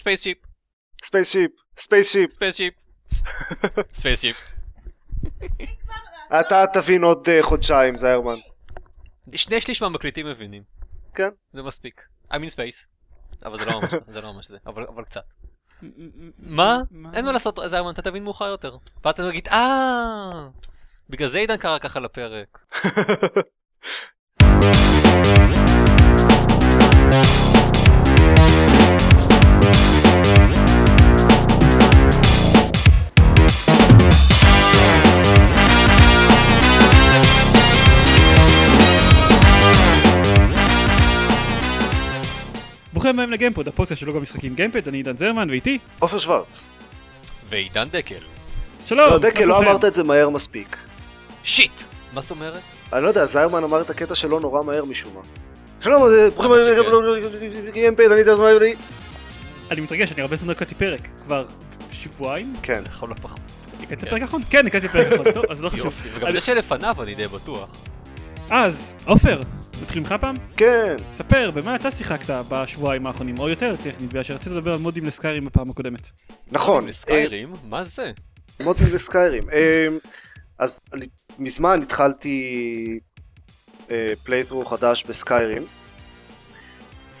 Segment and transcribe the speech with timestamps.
[0.00, 0.38] Spaceship.
[1.04, 2.30] Spaceship, spaceship.
[2.30, 2.74] Spaceship.
[3.92, 4.36] Spaceship.
[6.40, 8.38] אתה תבין עוד אה, חודשיים, זיירמן.
[9.34, 10.62] שני שליש מהמקליטים מבינים.
[11.14, 11.28] כן.
[11.52, 12.02] זה מספיק.
[12.30, 12.86] I'm in space.
[13.46, 15.24] אבל זה לא ממש זה, לא ממש זה, אבל אבל קצת.
[16.38, 16.78] מה?
[17.14, 18.76] אין מה לעשות, זיירמן, אתה תבין מאוחר יותר.
[19.04, 20.48] ואתה תגיד, אה...
[21.10, 22.58] בגלל זה עידן קרא ככה לפרק.
[43.00, 46.66] ברוכים הבאים לגיימפוד, הפודקאסט של לוגו משחקים גיימפד, אני עידן זרמן ואיתי, עופר שוורץ.
[47.48, 48.14] ועידן דקל.
[48.86, 49.10] שלום.
[49.10, 49.58] לא, דקל, לא?
[49.58, 50.76] אמרת את זה מהר מספיק.
[51.44, 51.70] שיט!
[52.12, 52.60] מה זאת אומרת?
[52.92, 55.20] אני לא יודע, זיירמן אמר את הקטע שלו נורא מהר משום מה.
[55.80, 58.74] שלום, אה, ברוכים הבאים גיימפד, אני יודע מה אני...
[59.70, 61.46] אני מתרגש, אני הרבה זמן לא הקלטתי פרק, כבר
[61.92, 62.54] שבועיים?
[62.62, 62.82] כן.
[62.86, 63.40] לכל הפחות.
[63.82, 64.10] הקלטתי כן.
[64.10, 64.42] פרק האחרון?
[64.50, 65.94] כן, הקלטתי פרק האחרון, טוב, אז לא חשוב.
[66.14, 67.68] וגם אני- זה שלפניו אני די בטוח.
[68.50, 69.42] אז, עופר,
[69.82, 70.36] נתחיל ממך פעם?
[70.56, 70.96] כן.
[71.12, 75.44] ספר, במה אתה שיחקת בשבועיים האחרונים, או יותר טכנית, בגלל שרציתי לדבר על מודים לסקיירים
[75.44, 76.10] בפעם הקודמת.
[76.52, 76.88] נכון.
[76.88, 77.52] לסקיירים?
[77.68, 78.02] מה זה?
[78.02, 79.50] אה, מודים וסקיירים.
[79.50, 79.88] אה,
[80.58, 80.80] אז
[81.38, 82.98] מזמן התחלתי
[84.24, 85.66] playthrough חדש ב Skyrim.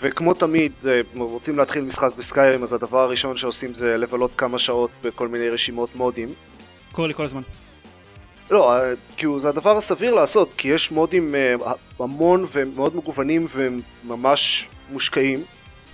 [0.00, 4.58] וכמו תמיד, אה, רוצים להתחיל משחק ב Skyrim, אז הדבר הראשון שעושים זה לבלות כמה
[4.58, 6.28] שעות בכל מיני רשימות מודים.
[6.92, 7.42] קורה לי כל הזמן.
[8.50, 8.74] לא,
[9.16, 11.54] כאילו זה הדבר הסביר לעשות, כי יש מודים אה,
[11.98, 15.44] המון ומאוד מגוונים וממש מושקעים.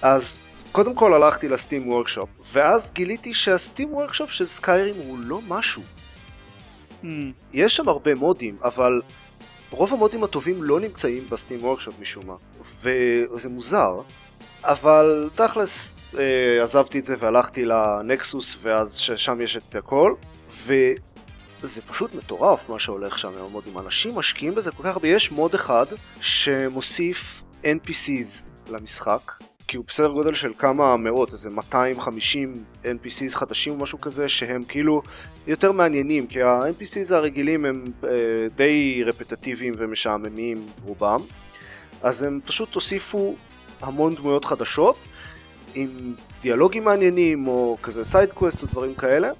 [0.02, 0.38] אז
[0.72, 5.40] קודם כל הלכתי ל Steam Workshop, ואז גיליתי שה Steam Workshop של Skyrim הוא לא
[5.48, 5.82] משהו.
[7.02, 7.06] Hmm,
[7.52, 9.00] יש שם הרבה מודים, אבל
[9.70, 12.34] רוב המודים הטובים לא נמצאים בסטים וורקשופ משום מה,
[12.82, 14.00] וזה מוזר.
[14.64, 20.14] אבל תכלס אה, עזבתי את זה והלכתי לנקסוס ואז ששם יש את הכל
[21.60, 25.08] וזה פשוט מטורף מה שהולך שם עם המודים אנשים משקיעים בזה כל כך הרבה.
[25.08, 25.86] יש מוד אחד
[26.20, 29.32] שמוסיף NPCs למשחק
[29.68, 34.64] כי הוא בסדר גודל של כמה מאות איזה 250 NPCs חדשים או משהו כזה שהם
[34.64, 35.02] כאילו
[35.46, 38.10] יותר מעניינים כי ה-NPCs הרגילים הם אה,
[38.56, 41.20] די רפטטיביים ומשעממים רובם.
[42.02, 43.34] אז הם פשוט הוסיפו
[43.80, 44.96] המון דמויות חדשות
[45.74, 45.88] עם
[46.42, 49.30] דיאלוגים מעניינים או כזה side quest או דברים כאלה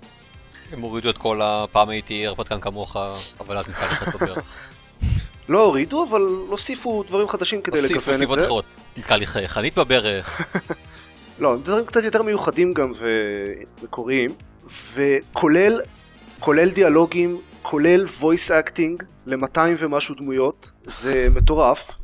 [0.72, 2.96] הם הורידו את כל הפעם הייתי הרפתקן כמוך,
[3.40, 4.44] אבל אז נתקע לך בברך.
[5.48, 8.64] לא הורידו אבל הוסיפו דברים חדשים כדי הוסיפו לכוון את סיבות זה אחרות.
[8.96, 10.56] נתקע לי חנית בברך.
[11.38, 12.92] לא, דברים קצת יותר מיוחדים גם
[13.80, 14.30] ומקוריים
[14.94, 15.80] וכולל
[16.40, 21.96] כולל דיאלוגים כולל voice acting ל-200 ומשהו דמויות זה מטורף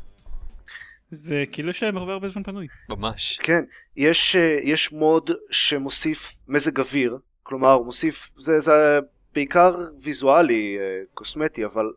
[1.13, 2.67] זה כאילו יש להם הרבה הרבה זמן פנוי.
[2.89, 3.39] ממש.
[3.41, 3.63] כן,
[3.95, 8.99] יש, אה, יש מוד שמוסיף מזג אוויר, כלומר הוא מוסיף, זה, זה
[9.33, 10.83] בעיקר ויזואלי, אה,
[11.13, 11.91] קוסמטי, אבל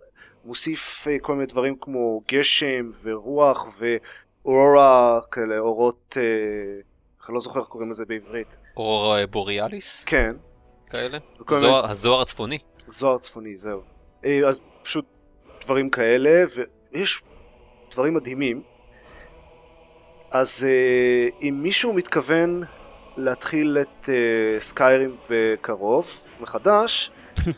[0.45, 6.23] מוסיף אה, כל מיני דברים כמו גשם ורוח ואורורה, כאלה אורות, אה,
[7.29, 8.59] אני לא זוכר איך קוראים לזה בעברית.
[8.77, 10.05] אור אה, בוריאליס?
[10.05, 10.37] כן,
[10.91, 11.19] כאלה?
[11.41, 12.59] וכל מיני- זוהר- הזוהר הצפוני.
[12.89, 13.81] זוהר צפוני, זהו.
[14.49, 15.05] אז פשוט
[15.65, 16.45] דברים כאלה,
[16.93, 17.23] ויש
[17.91, 18.63] דברים מדהימים.
[20.31, 20.67] אז
[21.43, 22.63] אם מישהו מתכוון
[23.17, 26.11] להתחיל את אה, סקיירים בקרוב,
[26.41, 27.11] מחדש,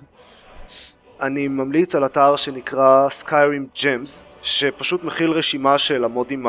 [1.20, 6.46] אני ממליץ על אתר שנקרא סקיירים ג'מס, שפשוט מכיל רשימה של המודים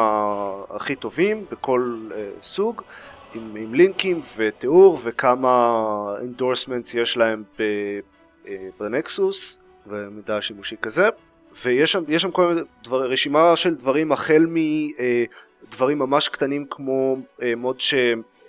[0.69, 2.81] הכי טובים בכל אה, סוג,
[3.33, 5.75] עם, עם לינקים ותיאור וכמה
[6.21, 7.63] endorsements יש להם ב...
[8.47, 11.09] אה, ב Nexus ומידע שימושי כזה.
[11.63, 14.45] ויש שם, שם כל מיני דבר, רשימה של דברים החל
[15.67, 17.17] מדברים ממש קטנים כמו
[17.57, 17.79] מוד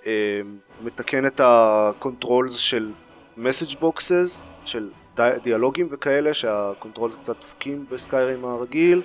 [0.04, 2.92] שמתקן את ה controls של
[3.38, 9.02] message boxes של די, דיאלוגים וכאלה שה controls קצת דפוקים ב Skyrim הרגיל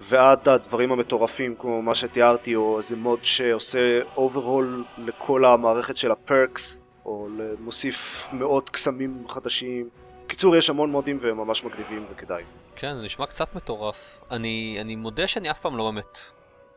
[0.00, 6.22] ועד הדברים המטורפים כמו מה שתיארתי או איזה מוד שעושה overhaul לכל המערכת של ה
[6.22, 7.28] perks או
[7.60, 9.88] מוסיף מאות קסמים חדשים
[10.26, 12.42] קיצור יש המון מודים והם ממש מגניבים וכדאי.
[12.76, 14.20] כן, זה נשמע קצת מטורף.
[14.30, 16.18] אני, אני מודה שאני אף פעם לא באמת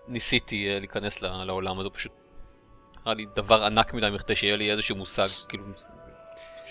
[0.07, 2.11] ניסיתי אה, להיכנס לעולם הזה, פשוט
[3.05, 5.63] נראה לי דבר ענק מדי מכדי שיהיה לי איזשהו מושג, כאילו,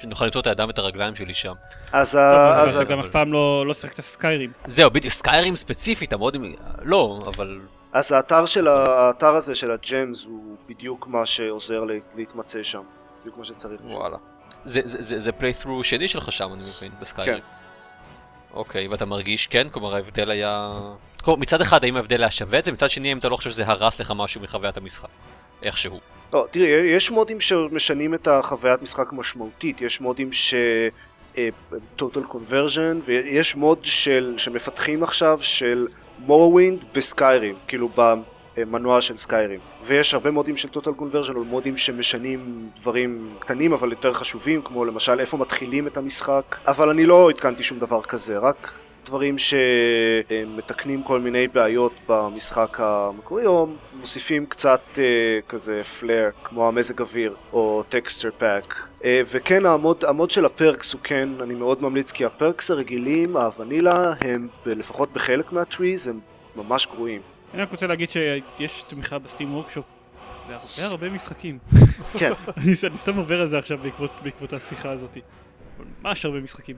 [0.00, 1.52] שנוכל למצוא את הידיים ואת הרגליים שלי שם.
[1.92, 2.64] אז, ה...
[2.70, 2.84] אתה.
[2.84, 4.52] גם אף פעם לא לא שיחקת סקיירים.
[4.66, 7.60] זהו, בדיוק, סקיירים ספציפית, המודים, לא, אבל
[7.92, 12.82] אז האתר של האתר הזה של הג'מס הוא בדיוק מה שעוזר לה- להתמצא שם.
[13.20, 13.80] בדיוק מה שצריך.
[13.84, 14.16] וואלה.
[14.64, 17.40] זה, זה, זה, זה פליית'רו שני שלך שם, אני מבין, בסקיירים.
[17.40, 17.46] כן.
[18.54, 19.68] אוקיי, ואתה מרגיש כן?
[19.68, 20.80] כלומר ההבדל היה...
[21.24, 23.50] כלומר, מצד אחד האם ההבדל היה שווה את זה, מצד שני האם אתה לא חושב
[23.50, 25.08] שזה הרס לך משהו מחוויית המשחק.
[25.64, 26.00] איכשהו.
[26.32, 30.54] לא, תראי, יש מודים שמשנים את החוויית משחק משמעותית, יש מודים ש...
[31.38, 31.48] אה,
[31.98, 35.86] total conversion ויש מוד של, שמפתחים עכשיו של
[36.18, 37.88] Morrowind ב Skyrim, כאילו
[38.56, 39.60] במנוע של Skyrim.
[39.82, 44.84] ויש הרבה מודים של total conversion או מודים שמשנים דברים קטנים אבל יותר חשובים כמו
[44.84, 46.56] למשל איפה מתחילים את המשחק.
[46.66, 48.72] אבל אני לא עדכנתי שום דבר כזה רק
[49.06, 53.66] דברים שמתקנים כל מיני בעיות במשחק המקורי או
[54.00, 54.98] מוסיפים קצת אה,
[55.48, 60.92] כזה flair כמו המזג אוויר או texture pack אה, וכן המוד, המוד של ה perks
[60.92, 66.08] הוא כן אני מאוד ממליץ כי ה perks הרגילים הוונילה הם לפחות בחלק מה trees
[66.08, 66.20] הם
[66.56, 67.20] ממש גרועים
[67.54, 69.84] אני רק רוצה להגיד שיש תמיכה ב Steam Workshop
[70.50, 71.58] להרבה הרבה משחקים.
[72.18, 72.32] כן.
[72.56, 75.16] אני אני סתם עובר על זה עכשיו בעקבות, בעקבות השיחה הזאת.
[76.02, 76.76] ממש הרבה משחקים.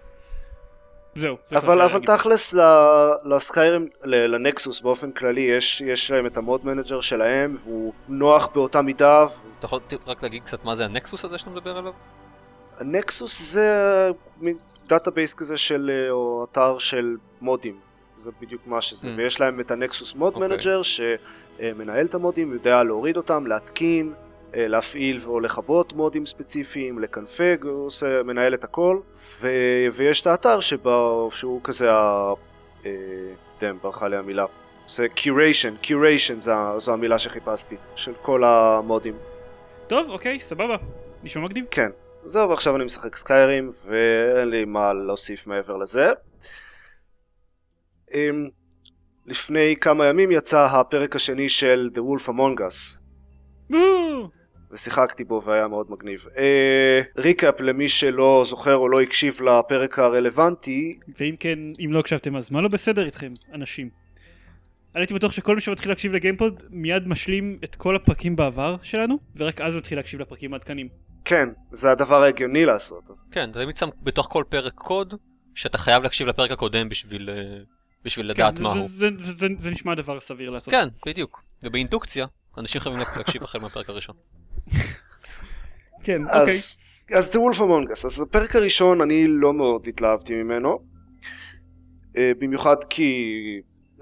[1.17, 1.37] זהו.
[1.47, 2.00] זה אבל, אבל.
[2.00, 2.61] תכלס ל-
[3.25, 7.93] ל Skyrim, ל Nexus באופן כללי יש, יש להם את ה mod manager שלהם והוא
[8.09, 9.26] נוח באותה מידה
[9.59, 11.93] אתה יכול רק להגיד קצת מה זה ה Nexus הזה שאתה מדבר עליו?
[12.81, 13.76] ה Nexus זה
[14.41, 14.56] מין
[14.87, 17.76] database כזה של, אה, או אתר של מודים,
[18.17, 19.12] זה בדיוק מה שזה, Mm.
[19.17, 20.49] ויש להם את ה Nexus mod אוקיי.
[20.49, 24.12] manager שמנהל את המודים, יודע להוריד אותם, להתקין,
[24.55, 29.01] להפעיל או לכבות מודים ספציפיים, לקנפג, הוא עושה, מנהל את הכל,
[29.41, 29.49] ו,
[29.93, 32.33] ויש את האתר שבו, שהוא כזה ה...
[32.87, 32.91] אה,
[33.61, 34.47] damn, ברחה לי המילה.
[34.89, 39.15] זה curation, curation זו, זו המילה שחיפשתי, של כל המודים.
[39.87, 40.77] טוב, אוקיי, סבבה.
[41.23, 41.65] נשמע מגניב.
[41.71, 41.91] כן.
[42.25, 46.13] זהו, ועכשיו אני משחק סקיירים, ואין לי מה להוסיף מעבר לזה.
[48.15, 48.49] אמ,
[49.27, 53.03] לפני כמה ימים יצא הפרק השני של The Wolf Among Us!
[54.73, 56.27] ושיחקתי בו והיה מאוד מגניב.
[56.39, 62.37] אה, ריקאפ למי שלא זוכר או לא הקשיב לפרק הרלוונטי, ואם כן, אם לא הקשבתם
[62.37, 63.89] אז מה לא בסדר איתכם, אנשים?
[64.95, 69.19] אני הייתי בטוח שכל מי שמתחיל להקשיב לגיימפוד מיד משלים את כל הפרקים בעבר שלנו,
[69.37, 70.89] ורק אז מתחיל להקשיב לפרקים העדכניים.
[71.25, 73.05] כן, זה הדבר ההגיוני לעשות.
[73.31, 75.15] כן, אתה תמיד שם בתוך כל פרק קוד
[75.55, 77.59] שאתה חייב להקשיב לפרק הקודם בשביל, אה,
[78.05, 78.89] בשביל לדעת כן, מה זה- הוא.
[78.89, 80.75] זה- זה- זה- זה נשמע דבר סביר לעשות.
[80.75, 81.43] כן, בדיוק.
[81.63, 82.27] ובאינדוקציה,
[82.59, 84.15] אנשים חייבים להקשיב החל מהפרק הראשון.
[86.05, 86.59] כן, אוקיי.
[87.15, 90.79] אז, The Wolf Among Us, אז הפרק הראשון אני לא מאוד התלהבתי ממנו,
[92.17, 93.41] אה, במיוחד כי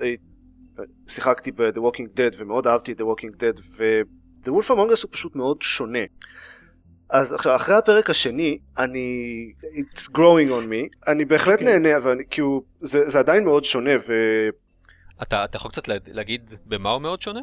[0.03, 0.15] אה,
[1.09, 5.11] שיחקתי ב-The Walking Dead ומאוד אהבתי את The Walking Dead ו-The Wolf Among Us הוא
[5.11, 5.99] פשוט מאוד שונה.
[7.11, 9.53] אז עכשיו, אחרי הפרק השני, אני...
[9.63, 11.65] It's growing on me, אני בהחלט כן.
[11.65, 12.63] נהנה, אבל כי הוא...
[12.81, 13.91] זה, זה עדיין מאוד שונה,
[15.23, 17.41] אתה, אתה יכול קצת לה- להגיד במה הוא מאוד שונה?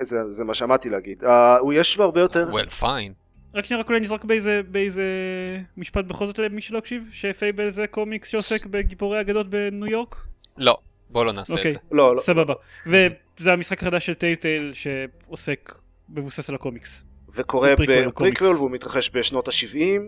[0.00, 1.24] וזה זה מה שאמרתי להגיד.
[1.24, 1.26] Uh,
[1.60, 2.50] הוא יש הרבה יותר...
[2.52, 3.26] well fine.
[3.54, 5.02] רק שנייה, רק אולי נזרוק באיזה, באיזה
[5.76, 10.26] משפט בכל זאת למי שלא הקשיב, ש-Fables זה קומיקס שעוסק בגיבורי אגדות בניו יורק?
[10.56, 10.78] לא,
[11.10, 11.66] בוא לא נעשה אוקיי.
[11.66, 11.78] את זה.
[11.92, 12.20] לא, לא.
[12.20, 12.54] סבבה.
[12.86, 15.78] וזה המשחק החדש של Telltale שעוסק,
[16.08, 17.04] מבוסס על הקומיקס.
[17.34, 18.56] וקורה בפריקוול.
[18.56, 20.00] והוא מתרחש בשנות ה-70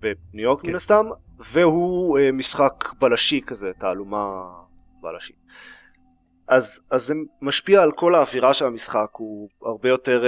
[0.00, 0.68] בניו יורק כן.
[0.70, 1.06] מן הסתם
[1.38, 4.42] והוא אה, משחק בלשי כזה תעלומה
[5.02, 5.36] בלשית
[6.48, 10.24] אז, אז זה משפיע על כל האווירה של המשחק הוא הרבה יותר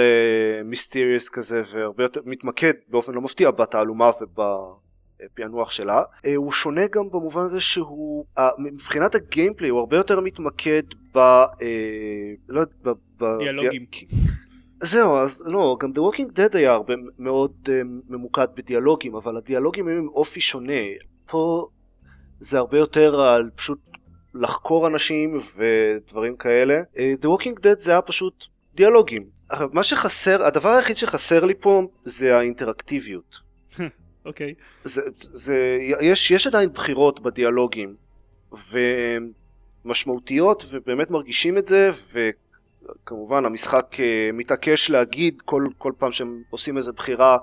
[0.65, 7.09] מיסטריוס כזה והרבה יותר מתמקד באופן לא מפתיע בתעלומה ובפענוח שלה אה, הוא שונה גם
[7.09, 10.83] במובן הזה שהוא אה, מבחינת הגיימפליי הוא הרבה יותר מתמקד
[11.15, 11.17] ב...
[11.17, 11.47] אה,
[12.49, 12.89] לא יודע, ב...
[13.23, 13.85] ב- דיאלוגים.
[14.83, 17.71] זהו, אז לא, גם The Walking Dead היה הרבה מאוד uh,
[18.09, 20.81] ממוקד בדיאלוגים, אבל הדיאלוגים היו עם אופי שונה.
[21.25, 21.67] פה
[22.39, 23.79] זה הרבה יותר על פשוט
[24.33, 26.81] לחקור אנשים ודברים כאלה.
[26.93, 28.45] Uh, The Walking Dead זה היה פשוט
[28.75, 29.23] דיאלוגים.
[29.49, 33.39] עכשיו, מה שחסר, הדבר היחיד שחסר לי פה זה האינטראקטיביות.
[34.25, 34.53] אוקיי.
[34.83, 37.95] זה, זה, יש, יש עדיין בחירות בדיאלוגים,
[39.85, 41.89] ומשמעותיות, ובאמת מרגישים את זה,
[43.03, 47.37] וכמובן המשחק אה, מתעקש להגיד כל, כל פעם שהם עושים איזה בחירה,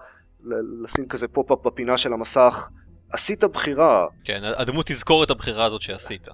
[0.82, 2.68] לשים כזה pop-up בפינה של המסך,
[3.12, 6.28] עשית בחירה, כן, הדמות תזכור את הבחירה הזאת שעשית.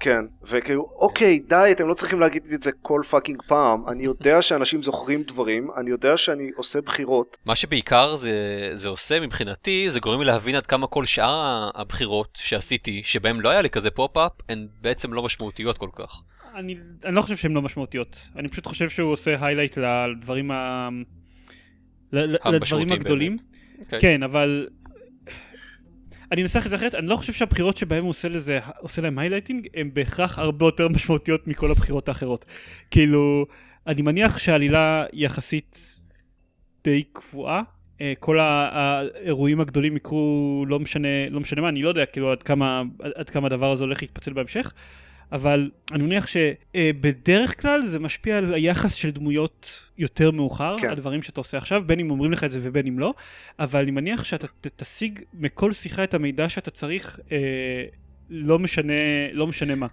[0.00, 4.42] כן, וכאילו, אוקיי, די, אתם לא צריכים להגיד את זה כל fucking פעם, אני יודע
[4.46, 8.32] שאנשים זוכרים דברים, אני יודע שאני עושה בחירות, מה שבעיקר זה,
[8.74, 13.48] זה עושה מבחינתי, זה גורם לי להבין עד כמה כל שאר הבחירות שעשיתי, שבהם לא
[13.48, 16.22] היה לי כזה pop-up, הן בעצם לא משמעותיות כל כך.
[16.54, 16.74] אני,
[17.04, 18.28] אני לא חושב שהן לא משמעותיות.
[18.36, 20.88] אני פשוט חושב שהוא עושה highlight לדברים ה...
[22.12, 23.36] לדברים הגדולים.
[23.78, 24.00] אוקיי.
[24.00, 24.68] כן, אבל...
[26.32, 29.18] אני אנסח את זה אחרת, אני לא חושב שהבחירות שבהם הוא עושה לזה, עושה להם
[29.18, 32.44] highlighting, הן בהכרח הרבה יותר משמעותיות מכל הבחירות האחרות.
[32.90, 33.46] כאילו,
[33.86, 35.78] אני מניח שהעלילה יחסית
[36.84, 37.62] די קבועה.
[38.00, 42.42] אה, כל האירועים הגדולים יקרו לא משנה, לא משנה מה, אני לא יודע כאילו עד
[42.42, 42.82] כמה,
[43.14, 44.72] עד כמה הדבר הזה הולך להתפצל בהמשך,
[45.32, 50.90] אבל אני מניח שבדרך כלל זה משפיע על היחס של דמויות יותר מאוחר, כן.
[50.90, 53.14] הדברים שאתה עושה עכשיו, בין אם אומרים לך את זה ובין אם לא,
[53.58, 57.84] אבל אני מניח שאתה תשיג מכל שיחה את המידע שאתה צריך, אה,
[58.30, 58.92] לא משנה,
[59.32, 59.86] לא משנה מה.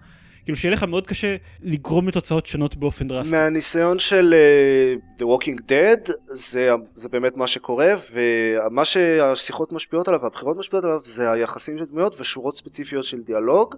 [0.46, 3.36] כאילו שיהיה לך מאוד קשה לגרום לתוצאות שונות באופן דרסטי.
[3.36, 10.20] מהניסיון של uh, The Walking Dead זה, זה באמת מה שקורה ומה שהשיחות משפיעות עליו
[10.22, 13.74] והבחירות משפיעות עליו זה היחסים של דמויות ושורות ספציפיות של דיאלוג.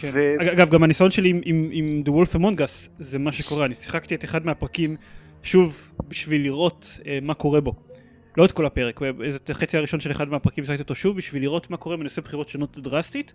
[0.00, 0.10] כן.
[0.12, 0.34] ו...
[0.52, 3.66] אגב, גם הניסיון שלי עם, עם, עם The Wolf Among Us, זה מה שקורה.
[3.66, 4.96] אני שיחקתי את אחד מהפרקים,
[5.42, 7.74] שוב, בשביל לראות אה, מה קורה בו.
[8.36, 9.00] לא את כל הפרק,
[9.36, 12.48] את החצי הראשון של אחד מהפרקים שיחקתי אותו שוב, בשביל לראות מה קורה בנושא בחירות
[12.48, 13.32] שונות דרסטית,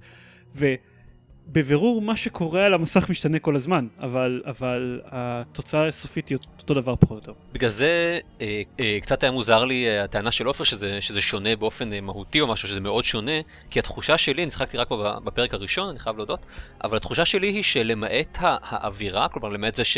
[1.49, 6.95] ובבירור מה שקורה על המסך משתנה כל הזמן, אבל, אבל התוצאה הסופית היא אותו דבר
[6.95, 7.33] פחות או יותר.
[7.53, 11.55] בגלל זה אה, אה, קצת היה מוזר לי אה, הטענה של עופר שזה, שזה שונה
[11.55, 13.31] באופן אה, מהותי או משהו, שזה מאוד שונה,
[13.69, 14.89] כי התחושה שלי, אני שיחקתי רק
[15.23, 16.45] בפרק הראשון, אני חייב להודות,
[16.83, 19.97] אבל התחושה שלי היא שלמעט האווירה, כלומר למעט זה ש-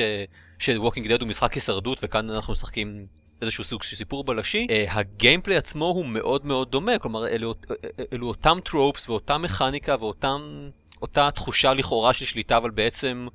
[0.59, 3.05] ש-Walking Dead הוא משחק הישרדות וכאן אנחנו משחקים
[3.41, 7.55] איזשהו סוג של סיפור בלשי, אה, ה gameplay עצמו הוא מאוד מאוד דומה, כלומר אלו,
[7.71, 10.69] אה, אלו אותם tropes ואותה מכניקה ואותם...
[11.01, 13.27] אותה תחושה לכאורה של שליטה, אבל בעצם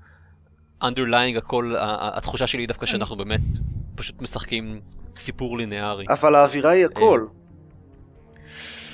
[0.83, 3.41] underlying הכל, התחושה שלי היא דווקא שאנחנו באמת
[3.95, 4.81] פשוט משחקים
[5.17, 6.07] סיפור לינארי.
[6.09, 7.27] אבל האווירה היא הכל.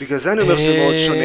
[0.00, 1.24] בגלל זה אני אומר שזה מאוד אה, שונה.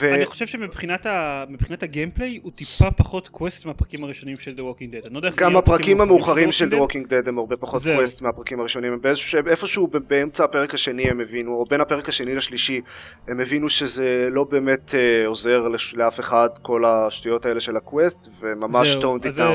[0.00, 0.14] ו...
[0.14, 4.60] אני חושב שמבחינת ה- מבחינת ה gameplay הוא טיפה פחות quest מהפרקים הראשונים של The
[4.60, 5.06] Walking Dead.
[5.06, 6.74] אני לא יודע איך זה גם הפרקים המאוחרים של The.
[6.74, 7.82] Walking Dead הם הרבה פחות.
[7.82, 12.80] quest מהפרקים הראשונים, באיזשהו- איפשהו באמצע הפרק השני הם הבינו, או בין הפרק השני לשלישי,
[13.28, 17.83] הם הבינו שזה לא באמת אה, עוזר לש- לאף אחד כל השטויות האלה של ה
[17.83, 19.52] quest, וממש toned אותם.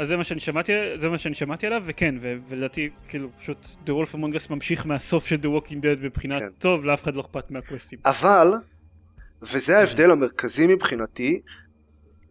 [0.00, 3.88] אז זה מה שאני שמעתי, זה מה שאני שמעתי עליו, וכן, ולדעתי, כאילו, פשוט The
[3.88, 6.48] Wolf Among Us ממשיך מהסוף של The Walking Dead מבחינת כן.
[6.58, 7.98] טוב, לאף אחד לא אכפת מה quest-ים.
[8.04, 8.52] אבל,
[9.42, 11.40] וזה ההבדל המרכזי מבחינתי,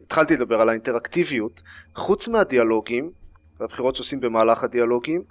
[0.01, 1.61] התחלתי לדבר על האינטראקטיביות,
[1.95, 3.11] חוץ מהדיאלוגים,
[3.59, 5.23] והבחירות שעושים במהלך הדיאלוגים,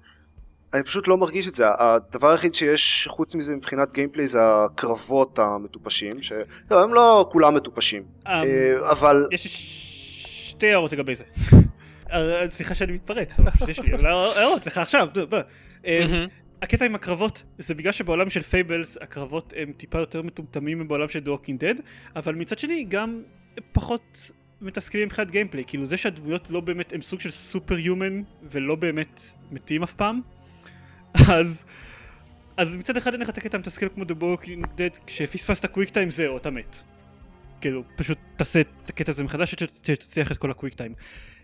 [0.75, 1.65] אני פשוט לא מרגיש את זה.
[1.79, 6.33] הדבר היחיד שיש חוץ מזה מבחינת gameplay זה הקרבות המטופשים, ש...
[6.71, 9.29] לא, הם לא כולם מטופשים, אה, אבל...
[9.33, 9.47] יש
[10.49, 11.25] שתי הערות לגבי זה.
[12.13, 15.09] אה, סליחה שאני מתפרץ, אבל פשוט יש לי אבל הערות לך עכשיו.
[15.87, 16.25] אה.
[16.63, 21.21] הקטע עם הקרבות זה בגלל שבעולם של Fables הקרבות הם טיפה יותר מטומטמים מבעולם של
[21.27, 21.83] Walking Dead
[22.17, 23.23] אבל מצד שני גם
[23.73, 28.75] פחות מתסכלים מבחינת gameplay כאילו זה שהדמויות לא באמת הם סוג של super human ולא
[28.75, 30.21] באמת מתים אף פעם
[31.29, 31.65] אז
[32.57, 36.37] אז מצד אחד אין לך את הקטע המתסכל כמו Walking Dead כשפספסת quick time זהו
[36.37, 36.77] אתה מת
[37.61, 40.95] כאילו פשוט תעשה את הקטע הזה מחדש שתצליח את כל ה quick time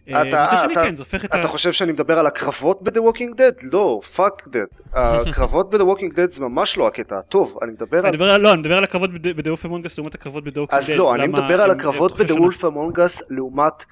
[0.06, 1.40] מצד שני אתה- כן זה הופך את ה...
[1.40, 3.66] אתה חושב שאני מדבר על הקרבות ב-The Walking Dead?
[3.72, 4.80] לא, fuck that.
[4.94, 8.12] הקרבות ב-The Walking Dead זה ממש לא הקטע הטוב, אני מדבר אני על...
[8.12, 11.26] מדבר על, לא, אני מדבר על הקרבות בדאוף אמונגס לעומת הקרבות בדאוף אז לא, אני
[11.26, 13.84] מדבר על הקרבות ב-The Wolf Among Us לעומת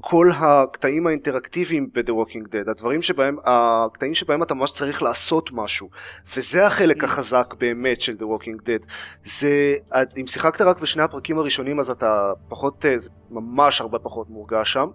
[0.00, 5.88] כל הקטעים האינטראקטיביים ב-The Walking Dead, הדברים שבהם, הקטעים שבהם אתה ממש צריך לעשות משהו,
[6.36, 8.86] וזה החלק החזק באמת של The Walking Dead.
[9.24, 9.74] זה,
[10.20, 14.72] אם שיחקת רק בשני הפרקים הראשונים אז אתה פחות, אה, זה ממש הרבה פחות מורגש
[14.72, 14.86] שם.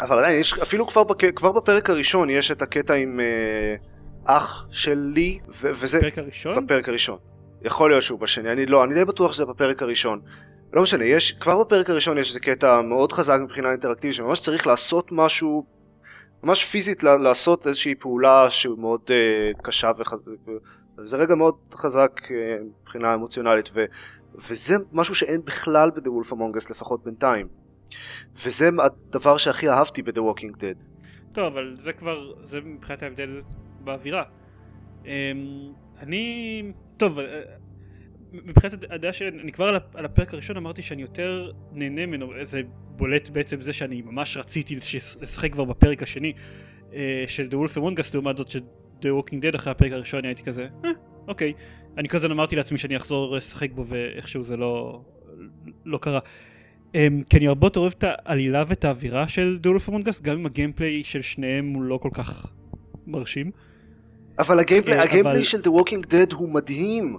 [0.00, 3.76] אבל עדיין, יש, אפילו כבר, בק, כבר בפרק הראשון יש את הקטע עם אה,
[4.24, 5.98] אח שלי, ו- וזה...
[5.98, 6.66] בפרק הראשון?
[6.66, 7.18] בפרק הראשון.
[7.62, 10.20] יכול להיות שהוא בשני, אני לא, אני די בטוח שזה בפרק הראשון.
[10.72, 14.66] לא משנה, יש, כבר בפרק הראשון יש איזה קטע מאוד חזק מבחינה אינטראקטיבית, שממש צריך
[14.66, 15.66] לעשות משהו,
[16.42, 20.32] ממש פיזית לעשות איזושהי פעולה שהוא מאוד uh, קשה וחזק,
[20.98, 22.30] וזה רגע מאוד חזק uh,
[22.82, 23.84] מבחינה אמוציונלית, ו,
[24.34, 27.63] וזה משהו שאין בכלל Wolf Among Us לפחות בינתיים.
[28.44, 30.84] וזה הדבר שהכי אהבתי ב-The Walking Dead.
[31.32, 33.40] טוב, אבל זה כבר, זה מבחינת ההבדל
[33.80, 34.22] באווירה.
[35.04, 35.10] אמ,
[36.00, 36.62] אני,
[36.96, 37.42] טוב, אה,
[38.32, 42.62] מבחינת הדעה שלי, אני כבר על הפרק הראשון אמרתי שאני יותר נהנה ממנו, זה
[42.96, 46.32] בולט בעצם זה שאני ממש רציתי לש- לשחק כבר בפרק השני
[46.94, 48.60] אה, של The Wolf Among Us, לעומת זאת של
[49.00, 50.90] The Walking Dead אחרי הפרק הראשון, אני הייתי כזה, אה,
[51.28, 51.52] אוקיי.
[51.98, 55.02] אני כזה אמרתי לעצמי שאני אחזור לשחק בו ואיכשהו זה לא,
[55.84, 56.20] לא קרה.
[56.94, 56.96] Um,
[57.30, 61.04] כי אני הרבה יותר אוהב את העלילה ואת האווירה של Among Us, גם אם הגיימפליי
[61.04, 62.46] של שניהם הוא לא כל כך
[63.06, 63.50] מרשים.
[64.38, 67.16] אבל הגיימפליי, אה, הגיימפליי אבל- של The Walking Dead הוא מדהים.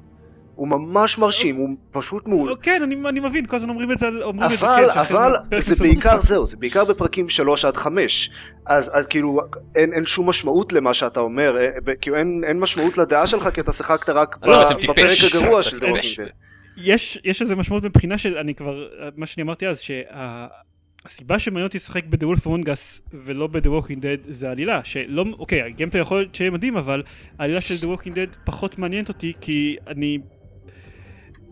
[0.56, 2.50] הוא ממש מרשים, הוא פשוט מעול.
[2.50, 5.62] לא, כן, אני, אני מבין, כל הזמן אומרים את זה, אומרים את זה, אבל, אבל
[5.62, 6.20] זה בעיקר.
[6.20, 8.32] זהו, זה בעיקר בפרקים 3 עד 5.
[8.66, 9.40] אז, אז כאילו
[9.76, 11.70] אין, אין שום משמעות למה שאתה אומר, אה,
[12.02, 15.78] כאילו אין, אין משמעות לדעה שלך כי אתה שיחקת רק ב- לא, בפרק הגרוע של
[15.78, 16.20] The טיפש.
[16.20, 16.32] Walking Dead.
[16.78, 21.78] יש, יש לזה משמעות מבחינה של, אני כבר, מה שאני אמרתי אז, שהסיבה שמעניין אותי
[21.78, 26.18] לשחק ב-The Wolf Among Us ולא ב-The Walking Dead זה העלילה, שלא, אוקיי, הגיימפליי יכול
[26.18, 27.04] להיות שיהיה מדהים, אבל
[27.40, 30.20] העלילה של The Walking Dead פחות מעניינת אותי, כי אני...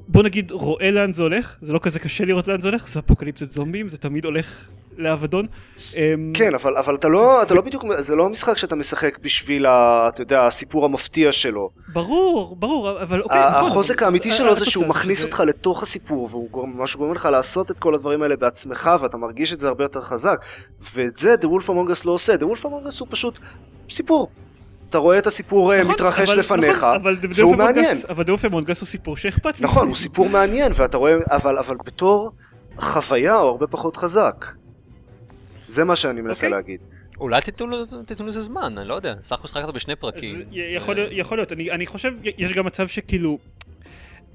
[0.08, 3.00] בוא נגיד רואה לאן זה הולך, זה לא כזה קשה לראות לאן זה הולך, זה
[3.00, 5.46] אפוקליפסת זומבים, זה תמיד הולך לאבדון.
[5.96, 9.66] אמ, כן, אבל, אבל אתה, לא, אתה לא בדיוק, זה לא משחק שאתה משחק בשביל,
[9.66, 11.70] ה, אתה יודע, הסיפור המפתיע שלו.
[11.94, 13.70] ברור, ברור, אבל אוקיי, נכון.
[13.72, 17.12] החוזק אבל- האמיתי שלו זה שהוא מכניס שזה- אותך לתוך הסיפור, והוא גורם- מה שגורם
[17.14, 20.46] לך לעשות את כל הדברים האלה בעצמך, ואתה מרגיש את זה הרבה יותר חזק.
[20.96, 23.40] ואת זה The Wolf Among Us לא עושה, The Wolf Among Us הוא פשוט
[23.90, 24.30] סיפור.
[24.90, 27.98] אתה רואה את הסיפור אה, נכון, מתרחש אבל- לפניך, נכון, אבל והוא Among מעניין.
[27.98, 29.66] Us- אבל דאופי מונגס הוא סיפור שאכפת לי.
[29.66, 32.32] נכון, הוא סיפור מעניין, ואתה רואה, אבל, אבל בתור
[32.78, 34.46] חוויה הוא הרבה פחות חזק.
[35.68, 36.58] זה מה שאני מנסה אוקיי.
[36.58, 36.80] להגיד.
[37.20, 37.68] אולי תיתנו
[38.28, 39.16] לזה- זמן, אני לא יודע.
[39.24, 40.36] סך הכל משחק אותו בשני אז פרקים.
[40.52, 43.38] יכול להיות- יכול להיות, אני אני חושב, יש גם מצב שכאילו,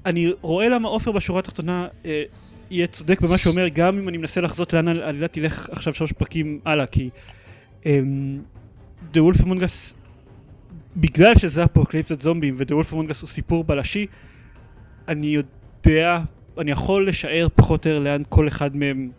[0.05, 2.23] אני רואה למה עופר בשורה התחתונה אה,
[2.71, 6.11] יהיה צודק במה שהוא אומר, גם אם אני מנסה לחזות לאן העלילה תלך עכשיו שלוש
[6.11, 7.09] פרקים הלאה, כי
[7.85, 8.39] אמ,
[9.13, 9.93] The Wolf Among Us,
[10.97, 14.05] בגלל שזה אפוקליפסת זומבים ו-The Wolf Among Us הוא סיפור בלשי,
[15.07, 16.19] אני יודע,
[16.57, 19.09] אני יכול לשער פחות או יותר לאן כל אחד מהם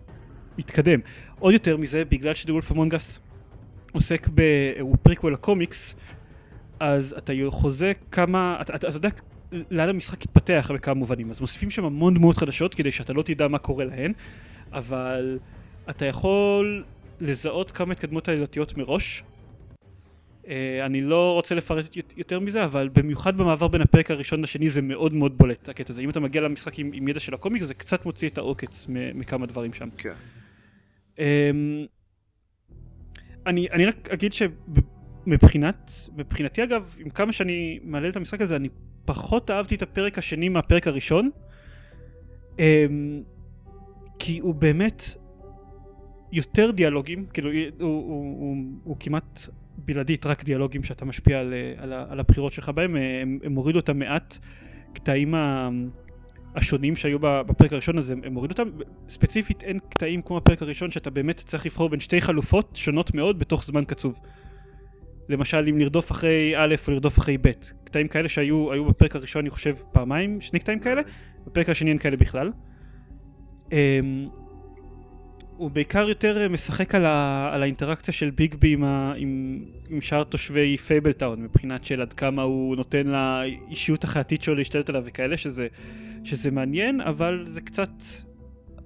[0.61, 1.01] יתקדם.
[1.39, 2.35] עוד יותר מזה, בגלל
[2.71, 3.21] Among Us
[3.93, 4.43] עוסק ב...
[4.81, 5.95] הוא פריקוול לקומיקס,
[6.81, 9.09] אז אתה חוזה כמה, אתה, אתה, אתה יודע
[9.71, 13.49] לאן המשחק יתפתח בכמה מובנים, אז מוסיפים שם המון דמויות חדשות כדי שאתה לא תדע
[13.49, 14.13] מה קורה להן,
[14.73, 15.39] אבל
[15.91, 16.85] אתה יכול
[17.21, 19.23] לזהות כמה התקדמות העלילתיות מראש.
[20.45, 20.47] Uh,
[20.87, 24.83] אני לא רוצה לפרט יות- יותר מזה, אבל במיוחד במעבר בין הפרק הראשון לשני זה
[24.83, 26.03] מאוד מאוד בולט, הקטע הזה.
[26.03, 29.47] אם אתה מגיע למשחק עם, עם ידע של הקומיקס, זה קצת מוציא את העוקץ מכמה
[29.47, 29.89] דברים שם.
[29.97, 30.09] כן.
[30.09, 30.40] אמ,
[33.47, 38.69] אני, אני רק אגיד שמבחינת, מבחינתי אגב, עם כמה שאני מעלה את המשחק הזה, אני
[39.05, 41.31] פחות אהבתי את הפרק השני מהפרק הראשון,
[42.59, 43.23] אמ,
[44.19, 45.03] כי הוא באמת
[46.33, 49.41] יותר דיאלוגים, כאילו הוא, הוא, הוא, הוא, כמעט
[49.85, 53.79] בלעדית רק דיאלוגים שאתה משפיע על, על, ה- על הבחירות שלך בהם, הם, הם הורידו
[53.79, 54.39] את המעט
[54.93, 55.69] קטעים ה...
[56.57, 58.69] השונים שהיו בפרק הראשון הזה הם הורידו אותם?
[59.09, 63.39] ספציפית אין קטעים כמו הפרק הראשון שאתה באמת צריך לבחור בין שתי חלופות שונות מאוד
[63.39, 64.21] בתוך זמן קצוב.
[65.29, 67.51] למשל אם לרדוף אחרי א' או לרדוף אחרי ב'
[67.85, 71.03] קטעים כאלה שהיו היו בפרק הראשון אני חושב פעמיים שני קטעים כאלה.
[71.47, 72.53] בפרק השני אין כאלה בכלל.
[73.73, 74.29] אמ,
[75.61, 80.25] הוא בעיקר יותר משחק על, ה, על האינטראקציה של ביגבי עם, ה, עם, עם שאר
[80.25, 85.67] תושבי Fabletown מבחינת של עד כמה הוא נותן לאישיות החייתית שלו להשתלט עליו וכאלה שזה
[86.25, 87.91] שזה מעניין, אבל זה קצת...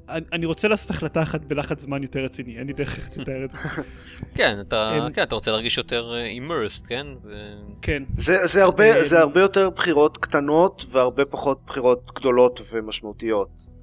[0.09, 3.45] אני, אני רוצה לעשות החלטה אחת בלחץ זמן יותר רציני, אין לי דרך איך לתאר
[3.45, 3.59] את זה.
[4.39, 7.07] כן, אתה כן, אתה רוצה להרגיש יותר אימרסד, כן?
[7.25, 12.61] ו- כן, זה, זה, הרבה, אה, זה הרבה יותר בחירות קטנות והרבה פחות בחירות גדולות
[12.73, 13.74] ומשמעותיות.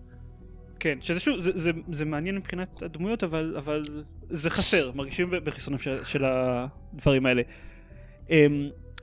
[0.81, 3.83] כן, שזה שוב, זה, זה, זה מעניין מבחינת הדמויות, אבל, אבל
[4.29, 7.41] זה חסר, מרגישים ב- בחסרונם של, של הדברים האלה.
[8.27, 8.31] Um,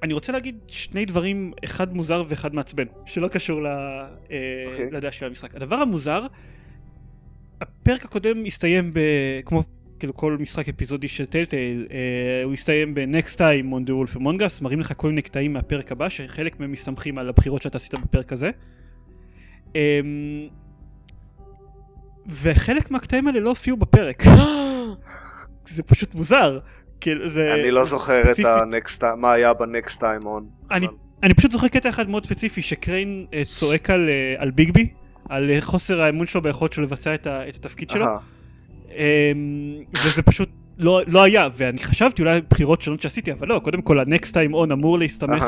[0.03, 4.31] אני רוצה להגיד שני דברים, אחד מוזר ואחד מעצבן, שלא קשור ל, uh,
[4.67, 4.91] אוקיי.
[4.91, 5.55] לדעה של המשחק.
[5.55, 6.27] הדבר המוזר,
[7.61, 9.01] הפרק הקודם הסתיים ב...
[9.45, 9.63] כמו
[9.99, 11.93] כאילו כל משחק אפיזודי של טלטייל, uh,
[12.45, 15.93] הוא הסתיים ב-Next time on the Wolf Among Us, מראים לך כל מיני קטעים מהפרק
[15.93, 18.51] הבא, שחלק מהם מסתמכים על הבחירות שאתה עשית בפרק הזה.
[19.67, 19.75] Um,
[22.29, 24.23] וחלק מהקטעים האלה לא הופיעו בפרק.
[25.75, 26.59] זה פשוט מוזר.
[27.25, 27.55] זה...
[27.55, 28.47] אני לא זוכר את ספציפית.
[29.03, 30.43] time, מה היה ב-next time on.
[30.71, 34.51] אני, אבל- אני פשוט זוכר קטע אחד מאוד ספציפי שקריין אה, צועק על, אה, על
[34.51, 34.89] ביגבי,
[35.29, 38.05] על אה, חוסר האמון שלו ביכולת שלו לבצע את, ה, את התפקיד שלו.
[38.91, 38.97] אמ,
[40.05, 43.99] וזה פשוט לא, לא היה, ואני חשבתי אולי בחירות שונות שעשיתי, אבל לא, קודם כל
[43.99, 45.45] ה-next time on אמור להסתמך.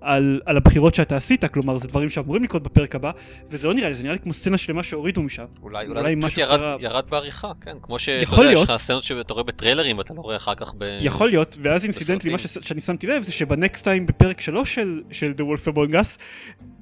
[0.00, 3.10] על, על הבחירות שאתה עשית, כלומר זה דברים שאמורים לקרות בפרק הבא,
[3.50, 5.44] וזה לא נראה לי, זה נראה לי כמו סצנה שלמה שהורידו משם.
[5.62, 6.76] אולי, אולי אולי פשוט משהו ירד, קרה.
[6.80, 7.74] ירד בעריכה, כן?
[7.82, 8.08] כמו ש...
[8.08, 8.68] יכול יודע, להיות.
[8.68, 10.84] יש לך סצנות שאתה רואה בטריילרים ואתה לא רואה אחר כך ב...
[11.00, 12.38] יכול להיות, ואז incidentally מה.
[12.38, 15.92] ש- שאני שמתי לב זה שב next time בפרק 3 של, של The Wolf Among
[15.92, 16.18] Us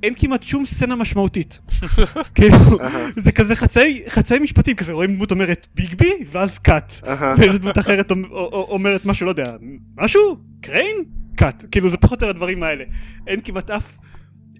[0.03, 1.61] אין כמעט שום סצנה משמעותית.
[2.35, 2.57] כאילו.
[3.17, 6.93] זה כזה חצאי, חצאי משפטים, כזה רואים דמות אומרת ביג בי ואז קאט.
[7.39, 9.57] ואיזה דמות אחרת אומ- או- או- אומרת משהו, לא יודע,
[9.97, 10.37] משהו?
[10.61, 10.97] קריין?
[11.39, 11.65] קאט.
[11.71, 12.85] כאילו זה פחות או יותר הדברים האלה.
[13.27, 13.99] אין כמעט אף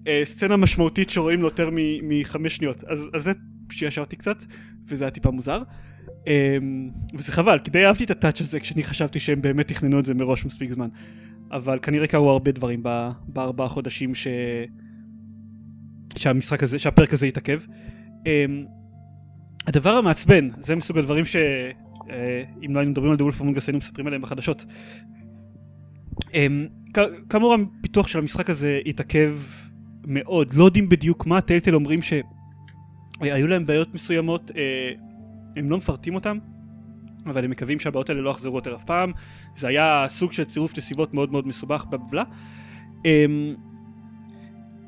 [0.07, 1.69] אה, סצנה משמעותית שרואים לו יותר
[2.03, 2.83] מחמש שניות.
[2.83, 3.31] אז, אז זה
[3.71, 4.43] שישר אותי קצת,
[4.87, 5.63] וזה היה טיפה מוזר.
[6.27, 6.57] אה,
[7.13, 10.13] וזה חבל, כי די אהבתי את הטאץ' הזה כשאני חשבתי שהם באמת תכננו את זה
[10.13, 10.87] מראש מספיק זמן.
[11.51, 12.83] אבל כנראה קרו הרבה דברים
[13.27, 14.27] בארבעה חודשים ש...
[16.17, 17.59] שהמשחק הזה, שהפרק הזה התעכב.
[18.27, 18.45] אה,
[19.67, 21.35] הדבר המעצבן, זה מסוג הדברים ש...
[22.09, 24.65] אה, אם לא היינו מדברים על Wolf Among Us היינו מספרים עליהם בחדשות.
[26.93, 29.39] כ- כאמור הפיתוח של המשחק הזה התעכב
[30.07, 34.91] מאוד, לא יודעים בדיוק מה, טלטל אומרים שהיו להם בעיות מסוימות, אה,
[35.55, 36.37] הם לא מפרטים אותם,
[37.25, 39.11] אבל הם מקווים שהבעיות האלה לא יחזרו יותר אף פעם,
[39.55, 42.23] זה היה סוג של צירוף נסיבות מאוד מאוד מסובך בלה בלה.
[43.05, 43.55] אמ,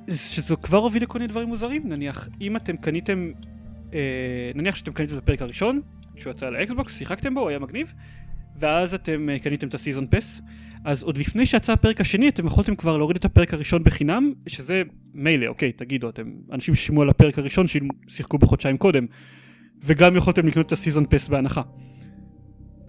[0.09, 3.31] שזו כבר הוביל לכל מיני דברים מוזרים, נניח, אם אתם קניתם,
[3.93, 5.81] אה, נניח שאתם קניתם את הפרק הראשון,
[6.17, 7.93] שהוא יצא לאקסבוקס, שיחקתם בו, הוא היה מגניב,
[8.59, 10.41] ואז אתם אה, קניתם את הסיזון פס,
[10.85, 14.83] אז עוד לפני שיצא הפרק השני, אתם יכולתם כבר להוריד את הפרק הראשון בחינם, שזה
[15.13, 19.05] מילא, אוקיי, תגידו, אתם אנשים ששמעו על הפרק הראשון ששיחקו בחודשיים קודם,
[19.83, 21.61] וגם יכולתם לקנות את ה season pass בהנחה.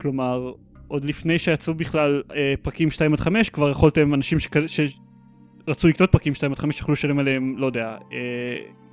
[0.01, 0.53] כלומר,
[0.89, 4.57] עוד לפני שיצאו בכלל אה, פרקים 2 עד 5, כבר יכולתם, אנשים שכ...
[4.67, 8.19] שרצו לקנות פרקים 2 עד 5, יכלו לשלם עליהם, לא יודע, אה,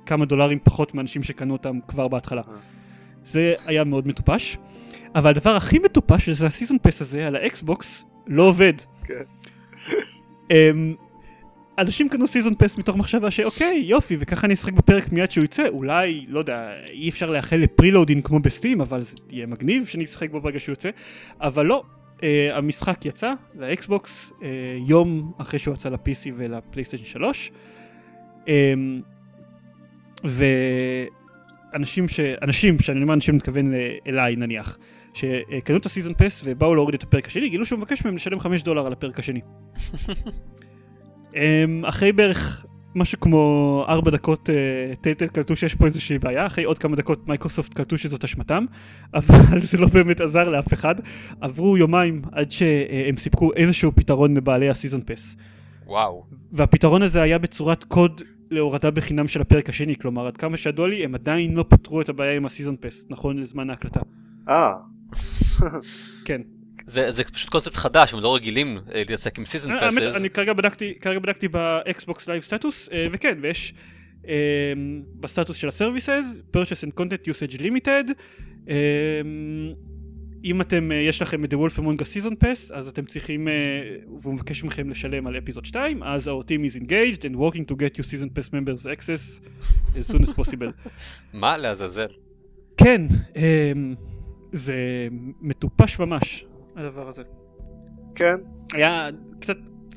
[0.06, 2.42] כמה דולרים פחות מאנשים שקנו אותם כבר בהתחלה.
[2.48, 2.54] אה.
[3.24, 4.56] זה היה מאוד מטופש.
[5.14, 8.72] אבל הדבר הכי מטופש זה ה season pass הזה על האקסבוקס לא עובד.
[9.04, 9.22] כן.
[10.50, 10.94] אמ,
[11.78, 15.68] אנשים קנו season pass מתוך מחשבה שאוקיי יופי וככה אני אשחק בפרק מיד שהוא יצא
[15.68, 20.30] אולי לא יודע אי אפשר לעשות preloading כמו ב-Steam אבל זה יהיה מגניב שאני אשחק
[20.30, 20.90] בו ברגע שהוא יוצא
[21.40, 21.82] אבל לא
[22.16, 24.44] אה, המשחק יצא לאקסבוקס אה,
[24.86, 27.50] יום אחרי שהוא יצא ל-PC ולפלייסטיישן 3
[28.44, 28.48] אמ,
[30.24, 32.20] ואנשים ש...
[32.20, 33.72] אנשים, שאני אומר אנשים מתכוון
[34.06, 34.78] אליי נניח
[35.14, 38.40] שקנו את ה season pass ובאו להוריד את הפרק השני גילו שהוא מבקש מהם לשלם
[38.40, 39.40] 5 דולר על הפרק השני
[41.36, 46.64] אמ, אחרי בערך משהו כמו 4 דקות אה, Telltale קלטו שיש פה איזושהי בעיה, אחרי
[46.64, 48.64] עוד כמה דקות מייקרוסופט קלטו שזאת אשמתם,
[49.14, 50.94] אבל זה לא באמת עזר לאף אחד.
[51.40, 55.36] עברו יומיים עד שהם סיפקו איזשהו פתרון לבעלי ה season pass.
[55.86, 56.24] וואו.
[56.52, 58.20] והפתרון הזה היה בצורת קוד
[58.50, 62.08] להורדה בחינם של הפרק השני, כלומר עד כמה שידוע לי הם עדיין לא פתרו את
[62.08, 64.00] הבעיה עם ה season pass, נכון לזמן ההקלטה.
[64.48, 64.74] אה,
[66.26, 66.40] כן.
[66.86, 70.20] זה, זה פשוט קונספט חדש, הם לא רגילים אה, להתעסק עם season אה, האמת, passes.
[70.20, 73.74] אני כרגע בדקתי, כרגע בדקתי ב Xbox Live status, וכן, ויש
[74.28, 74.72] אה,
[75.20, 78.12] בסטטוס של ה-Services, purchase and content usage limited,
[80.44, 83.48] אם אתם, אה, יש לכם את The Wolf Among Us Season Pass, אז אתם צריכים,
[83.48, 83.52] אה,
[84.18, 87.74] והוא מבקש מכם לשלם על אפיזוד 2, אז our team is engaged and working to
[87.74, 89.40] get you Season Pass members access
[89.96, 90.88] as soon as possible.
[91.32, 92.06] מה לעזאזל?
[92.76, 93.72] כן, אה,
[94.52, 95.08] זה
[95.40, 96.44] מטופש ממש,
[96.76, 97.22] הדבר הזה.
[98.14, 98.36] כן.
[98.72, 99.08] היה
[99.40, 99.56] קצת,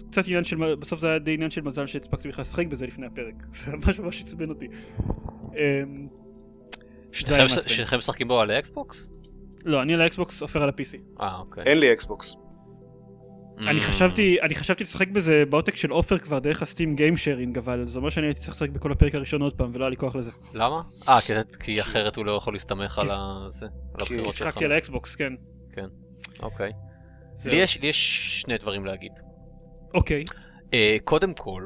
[0.10, 3.06] קצת עניין של, בסוף זה היה די עניין של מזל שהספקתי בכלל לשחק בזה לפני
[3.06, 3.36] הפרק.
[3.52, 4.68] זה ממש ממש עצבן אותי.
[5.56, 6.08] אמ.
[7.12, 9.10] שניכם משחקים בו על ה-Xbox?
[9.66, 11.22] לא, אני על ה-Xbox עופר על ה-PC.
[11.22, 11.64] אה, אוקיי.
[11.64, 12.36] אין לי Xbox.
[13.58, 13.84] אני Mm.
[13.84, 17.88] חשבתי, אני חשבתי לשחק בזה בעותק של עופר כבר דרך ה Steam game sharing, אבל
[17.88, 20.16] זה אומר שאני הייתי צריך לשחק בכל הפרק הראשון עוד פעם, ולא היה לי כוח
[20.16, 20.32] לזה.
[20.54, 20.82] למה?
[21.10, 23.12] אה, כי- כי אחרת הוא לא יכול להסתמך על כי-
[23.50, 23.70] זה, על
[24.06, 24.38] כי הבחירות שלך.
[24.38, 25.30] שיחקתי על ה-Xbox, כן.
[26.40, 26.72] אוקיי.
[27.34, 27.54] זהו.
[27.54, 29.12] לי יש- לי יש שני דברים להגיד.
[29.94, 30.24] אוקיי.
[30.74, 31.64] אה, קודם כל,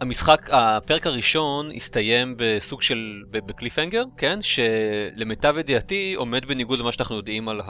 [0.00, 4.38] המשחק, הפרק הראשון הסתיים בסוג של, ב cliffhanger, כן?
[4.42, 7.66] שלמיטב ידיעתי עומד בניגוד למה שאנחנו יודעים על, ה,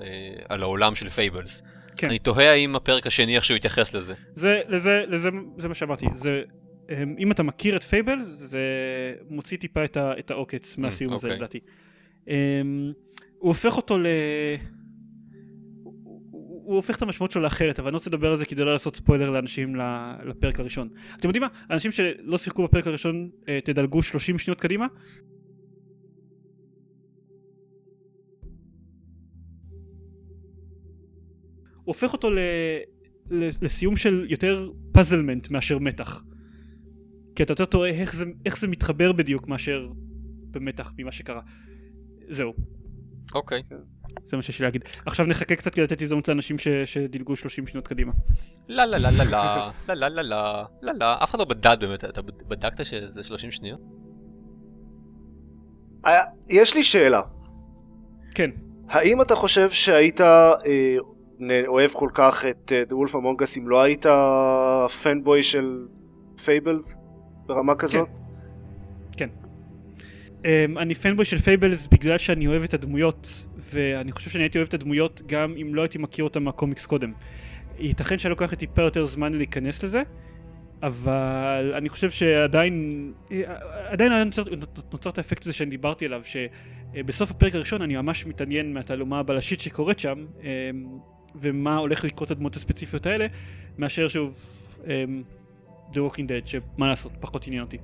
[0.00, 0.08] אה,
[0.48, 1.62] על העולם של Fables.
[1.96, 2.08] כן.
[2.08, 4.14] אני תוהה האם הפרק השני איכשהו יתייחס לזה.
[4.34, 5.28] זה, לזה, לזה,
[5.58, 6.06] זה מה שאמרתי.
[6.14, 6.42] זה,
[7.18, 8.60] אם אתה מכיר את Fable, זה
[9.30, 11.38] מוציא טיפה את, ה, את העוקץ מהסיום הזה אוקיי.
[11.38, 11.58] לדעתי.
[12.28, 12.92] אמ,
[13.38, 14.06] הוא הופך אותו ל...
[16.64, 18.72] הוא- הופך את המשמעות שלו לאחרת, אבל אני לא רוצה לדבר על זה כדי לא
[18.72, 19.76] לעשות ספוילר לאנשים
[20.24, 20.88] לפרק הראשון.
[21.18, 21.48] אתם יודעים מה?
[21.70, 24.86] אנשים שלא שיחקו בפרק הראשון, אה, תדלגו 30 שניות קדימה.
[31.84, 32.38] הופך אותו ל...
[33.30, 36.22] ל- לסיום של יותר פאזלמנט מאשר מתח.
[37.36, 39.88] כי אתה יותר תוהה איך זה, איך זה מתחבר בדיוק מאשר
[40.50, 41.40] במתח ממה שקרה.
[42.28, 42.54] זהו,
[43.34, 43.62] אוקיי.
[44.24, 44.84] זה מה שיש לי להגיד.
[45.06, 48.12] עכשיו נחכה קצת כדי לתת הזדמנות לאנשים ש, שדילגו 30 שניות קדימה.
[48.68, 52.04] לא לא לא לא לא לא לא לא לא לא אף אחד לא בדק באמת,
[52.04, 53.80] אתה בדקת שזה 30 שניות?
[56.06, 57.22] אה, יש לי שאלה.
[58.34, 58.50] כן,
[58.88, 60.52] האם אתה חושב שהיית אה,
[61.66, 64.06] אוהב כל כך את אה, The Wolf Among Us אם לא היית
[65.02, 65.86] fanboy של
[66.44, 66.96] Fables
[67.46, 68.08] ברמה כזאת?
[70.44, 74.68] um, אני fanboy של Fables בגלל שאני אוהב את הדמויות, ואני חושב שאני הייתי אוהב
[74.68, 77.12] את הדמויות גם אם לא הייתי מכיר אותם מהקומיקס קודם.
[77.78, 80.02] ייתכן שהיה לוקח לי טיפה יותר זמן להיכנס לזה,
[80.82, 83.12] אבל אני חושב שעדיין,
[83.88, 84.42] עדיין נוצר,
[84.92, 89.60] נוצר את האפקט הזה שאני דיברתי עליו, שבסוף הפרק הראשון אני ממש מתעניין מהתעלומה הבלשית
[89.60, 90.44] שקורית שם, um,
[91.40, 93.26] ומה הולך לקרות לדמות הספציפיות האלה,
[93.78, 94.38] מאשר שוב
[94.82, 94.86] um,
[95.92, 97.78] The Walking Dead, שמה לעשות, פחות עניין אותי.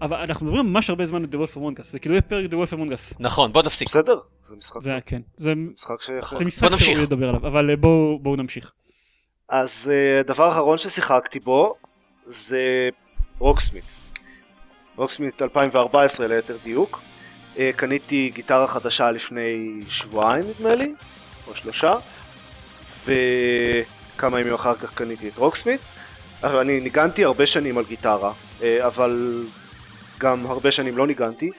[0.00, 2.50] אבל אנחנו מדברים ממש הרבה זמן על The Wolf Among Us, זה כאילו יהיה פרק
[2.50, 3.16] The Wolf Among Us.
[3.20, 3.88] נכון, בוא נפסיק.
[3.88, 6.38] בסדר, זה משחק זה כן, זה, משחק שיכול.
[6.38, 6.78] זה משחק בוא.
[6.78, 8.72] שראוי לדבר עליו, אבל אה, בואו בואו נמשיך.
[9.48, 11.74] אז אה, הדבר האחרון ששיחקתי בו
[12.24, 12.88] זה
[13.38, 13.98] רוקסמית.
[14.96, 17.00] רוקסמית 2014 ליתר דיוק.
[17.58, 20.94] אה, קניתי גיטרה חדשה לפני שבועיים נדמה לי,
[21.48, 21.92] או שלושה,
[23.04, 25.80] וכמה ימים אחר כך קניתי את Rocksmith.
[26.44, 29.44] אני ניגנתי הרבה שנים על גיטרה, אה, אבל
[30.18, 31.50] גם הרבה שנים לא ניגנתי,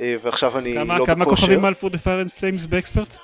[0.00, 1.40] אה, ועכשיו אני כמה, לא כמה בכושר.
[1.40, 3.16] כוכבים על Through the Fire and Flames ב expert?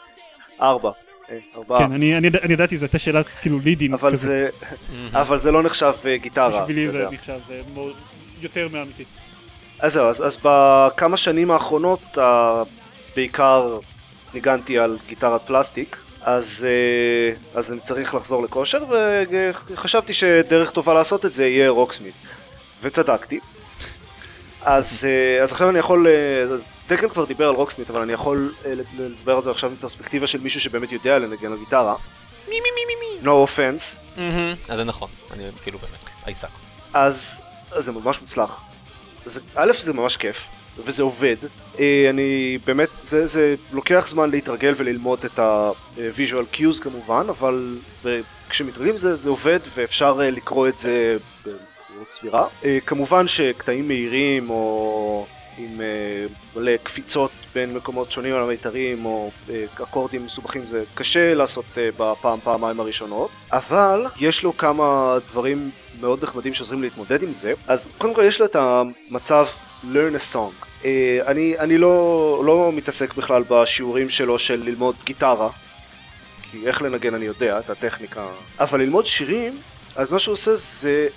[0.60, 0.90] ארבע.
[1.30, 1.78] אה, ארבעה.
[1.78, 4.16] כן, אני, אני, אני ידעתי, זו הייתה שאלה כאילו לידין אבל.
[4.16, 4.48] זה,
[5.12, 6.62] אבל זה לא נחשב גיטרה.
[6.62, 7.06] בשבילי זה.
[7.10, 7.38] נחשב
[8.40, 9.04] יותר מאמיתי.
[9.80, 12.18] אז זהו, אז, אז בכמה שנים האחרונות
[13.16, 13.78] בעיקר
[14.34, 18.84] ניגנתי על גיטרת פלסטיק, אז, אה, אז אני צריך לחזור לכושר,
[19.70, 22.14] וחשבתי שדרך טובה לעשות את זה יהיה רוקסמית.
[22.82, 23.40] וצדקתי.
[24.62, 28.12] אז, אה, אז עכשיו אני יכול, אה, אז דקל כבר דיבר על רוקסמית, אבל אני
[28.12, 28.54] יכול
[28.98, 31.94] לדבר על זה עכשיו מפרספקטיבה של מישהו שבאמת יודע לנגן על גיטרה.
[32.48, 33.30] מי מי מי מי מי.
[33.30, 33.98] No offense.
[34.16, 34.54] מהמם.
[34.68, 36.48] אז זה נכון, אני כאילו באמת, עיסק.
[36.94, 38.60] אז, אז זה ממש מוצלח.
[39.24, 41.36] זה, א', זה ממש כיף, וזה עובד.
[41.78, 47.78] אה, אני באמת, זה, זה לוקח זמן להתרגל וללמוד את ה-visual cues כמובן, אבל
[48.48, 52.46] כשמתרגלים זה, זה עובד ואפשר אה, לקרוא את זה במהירות סבירה.
[52.64, 55.26] אה, כמובן שקטעים מהירים או
[55.64, 61.34] עם אה, מלא קפיצות בין מקומות שונים על המיתרים או אה, אקורדים מסובכים זה קשה
[61.34, 63.30] לעשות אה, בפעם פעמיים הראשונות.
[63.52, 65.70] אבל יש לו כמה דברים
[66.00, 67.52] מאוד נחמדים שעוזרים להתמודד עם זה.
[67.66, 69.46] אז קודם כל יש לו את המצב
[69.84, 70.66] learn a song.
[71.26, 75.48] אני, אני לא, לא מתעסק בכלל בשיעורים שלו של ללמוד גיטרה
[76.50, 78.26] כי איך לנגן אני יודע את הטכניקה.
[78.60, 79.60] אבל ללמוד שירים
[79.96, 81.08] אז מה שהוא עושה זה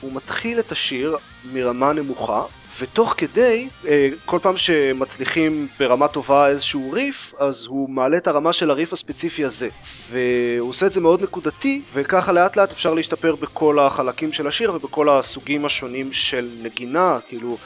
[0.00, 1.16] הוא מתחיל את השיר
[1.52, 2.44] מרמה נמוכה
[2.80, 8.52] ותוך כדי, אה, כל פעם שמצליחים ברמה טובה איזשהו ריף, אז הוא מעלה את הרמה
[8.52, 9.68] של הריף הספציפי הזה.
[10.10, 14.74] והוא עושה את זה מאוד נקודתי, וככה לאט לאט אפשר להשתפר בכל החלקים של השיר
[14.74, 17.56] ובכל הסוגים השונים של נגינה, כאילו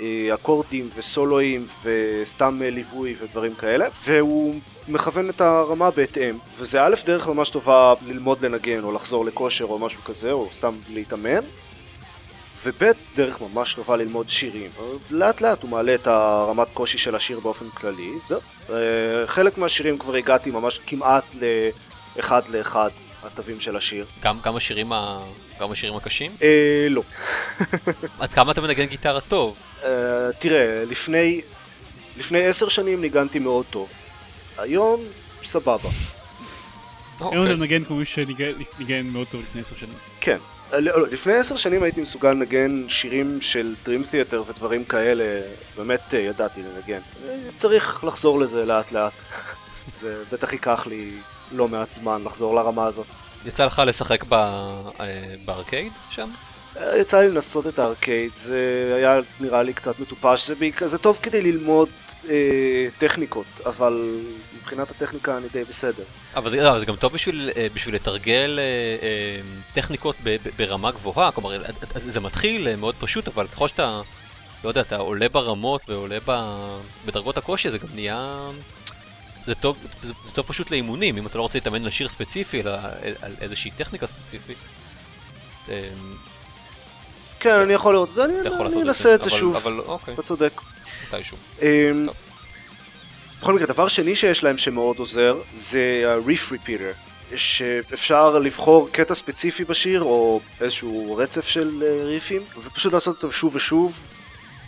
[0.00, 4.54] אה, אקורדים וסולואים וסתם אה, ליווי ודברים כאלה, והוא
[4.88, 9.78] מכוון את הרמה בהתאם, וזה א' דרך ממש טובה ללמוד לנגן או לחזור לכושר או
[9.78, 11.40] משהו כזה, או סתם להתאמן.
[12.64, 12.84] וב'
[13.16, 14.70] דרך ממש טובה ללמוד שירים.
[15.10, 18.40] לאט לאט הוא מעלה את הרמת קושי של השיר באופן כללי, זהו.
[18.70, 18.76] אה,
[19.26, 21.24] חלק מהשירים כבר הגעתי ממש כמעט
[22.16, 22.90] לאחד לאחד
[23.22, 24.06] התווים של השיר.
[24.22, 25.22] גם גם השירים ה-
[25.60, 26.32] גם השירים הקשים?
[26.42, 26.48] אה,
[26.90, 27.02] לא.
[28.20, 29.58] עד כמה אתה מנגן גיטרה טוב?
[29.84, 29.88] אה,
[30.38, 31.40] תראה, לפני,
[32.16, 33.88] לפני עשר שנים ניגנתי מאוד טוב.
[34.58, 35.00] היום,
[35.44, 35.88] סבבה.
[37.20, 37.38] אוקיי.
[37.38, 38.14] היום אתה מנגן כמו מישהו
[38.76, 39.94] שניגן מאוד טוב לפני עשר שנים.
[40.20, 40.38] כן.
[40.72, 45.40] אה, לא, לא, לפני עשר שנים הייתי מסוגל לנגן שירים של Dream Theater ודברים כאלה,
[45.76, 47.00] באמת אה, ידעתי לנגן.
[47.56, 49.12] צריך לחזור לזה לאט לאט.
[50.02, 51.12] זה בטח ייקח לי
[51.52, 53.06] לא מעט זמן לחזור לרמה הזאת.
[53.46, 56.28] יצא לך לשחק ב- אה, בארקייד שם?
[56.96, 61.18] יצא לי לנסות את הארקייד, זה היה נראה לי קצת מטופש, זה, בעיקר, זה טוב
[61.22, 61.88] כדי ללמוד
[62.28, 64.20] אה, טכניקות, אבל
[64.56, 66.04] מבחינת הטכניקה אני די בסדר.
[66.36, 68.64] אבל זה, אבל זה גם טוב בשביל, אה, בשביל לתרגל אה,
[69.06, 69.40] אה,
[69.72, 74.00] טכניקות ב, ב, ברמה גבוהה, כלומר אה, זה מתחיל אה, מאוד פשוט, אבל ככל שאתה,
[74.64, 76.32] לא יודע, אתה עולה ברמות ועולה ב,
[77.06, 78.50] בדרגות הקושי, זה גם נהיה...
[79.46, 82.60] זה טוב, זה, זה טוב פשוט לאימונים, אם אתה לא רוצה להתאמן על שיר ספציפי,
[82.60, 84.58] אלא על, על איזושהי טכניקה ספציפית.
[85.68, 85.88] אה,
[87.44, 90.52] כן, אני יכול לראות את זה, אני, אנסה את זה שוב, אוקיי, אתה צודק.
[91.08, 91.36] מתישהו.
[91.62, 92.06] אמ.
[93.40, 96.96] בכל מקרה, דבר שני שיש להם שמאוד עוזר, זה ה-Reef Repeater.
[97.36, 103.56] שאפשר לבחור קטע ספציפי בשיר, או איזשהו רצף של אה, ריפים, ופשוט לעשות אותם שוב
[103.56, 104.06] ושוב.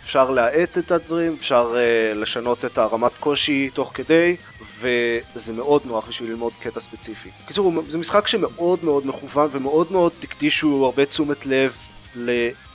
[0.01, 4.35] אפשר להאט את הדברים, אפשר uh, לשנות את הרמת קושי תוך כדי,
[4.79, 7.29] וזה מאוד נוח בשביל ללמוד קטע ספציפי.
[7.43, 11.77] בקיצור, זה משחק שמאוד מאוד מכוון ומאוד מאוד הקדישו הרבה תשומת לב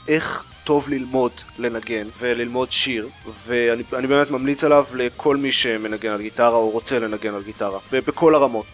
[0.07, 3.07] לאיך טוב ללמוד לנגן וללמוד שיר,
[3.45, 7.79] ואני אני באמת ממליץ עליו לכל מי שמנגן על גיטרה או רוצה לנגן על גיטרה,
[7.91, 8.65] בכל הרמות.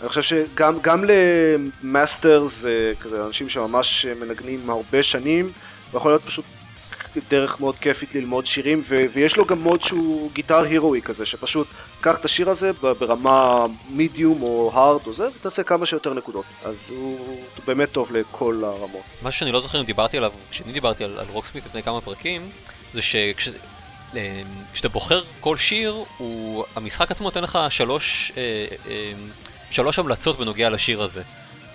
[0.00, 2.92] אני חושב שגם גם ל masters, אה,
[3.26, 5.50] אנשים שממש מנגנים הרבה שנים,
[5.94, 6.44] יכול להיות פשוט
[7.30, 11.66] דרך מאוד כיפית ללמוד שירים, ו- ויש לו גם מוד שהוא גיטר הירואי כזה, שפשוט
[12.00, 16.44] קח את השיר הזה ברמה מידיום או הארד או זה, ותעשה כמה שיותר נקודות.
[16.64, 19.02] אז הוא, באמת טוב לכל הרמות.
[19.22, 22.50] משהו שאני לא זוכר אם דיברתי עליו, כשאני דיברתי על, על רוקסמית לפני כמה פרקים,
[22.94, 23.48] זה שכש...
[24.16, 24.42] אה,
[24.92, 26.64] בוחר כל שיר, הוא...
[26.76, 29.12] המשחק עצמו נותן לך שלוש, אה, אה,
[29.70, 31.22] שלוש המלצות בנוגע לשיר הזה.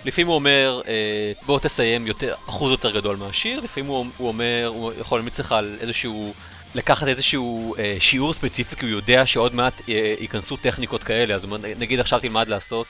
[0.04, 4.70] לפעמים הוא אומר, אה, בוא תסיים יותר, אחוז יותר גדול מהשיר, לפעמים הוא, הוא אומר,
[4.74, 6.34] הוא יכול להמליץ לך על איזשהו,
[6.74, 11.44] לקחת איזשהו אה, שיעור ספציפי, כי הוא יודע שעוד מעט אה, ייכנסו טכניקות כאלה, אז
[11.78, 12.86] נגיד עכשיו תלמד לעשות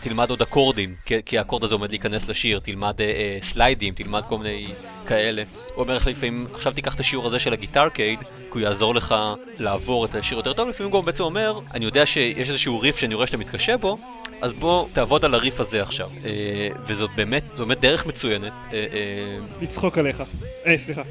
[0.00, 0.94] תלמד עוד אקורדים,
[1.26, 4.66] כי, האקורד הזה עומד להיכנס לשיר, תלמד אה, אה, סליידים, תלמד כל מיני
[5.06, 5.42] כאלה.
[5.74, 8.94] הוא אומר לך לפעמים, עכשיו תיקח את השיעור הזה של הגיטר קייד, כי הוא יעזור
[8.94, 9.14] לך
[9.58, 12.96] לעבור את השיר יותר טוב, לפעמים הוא גם בעצם אומר, אני יודע שיש איזשהו ריף
[12.96, 13.98] שאני רואה שאתה מתקשה בו,
[14.40, 16.08] אז בוא תעבוד על הריף הזה עכשיו.
[16.26, 18.52] אה, וזאת באמת, זו באמת דרך מצוינת.
[18.72, 20.22] אה, אה, לצחוק עליך.
[20.66, 21.02] אה, סליחה.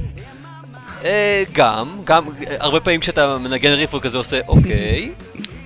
[1.05, 5.11] אה, גם, גם, אה, הרבה פעמים כשאתה מנגן ריף הוא כזה עושה, אוקיי,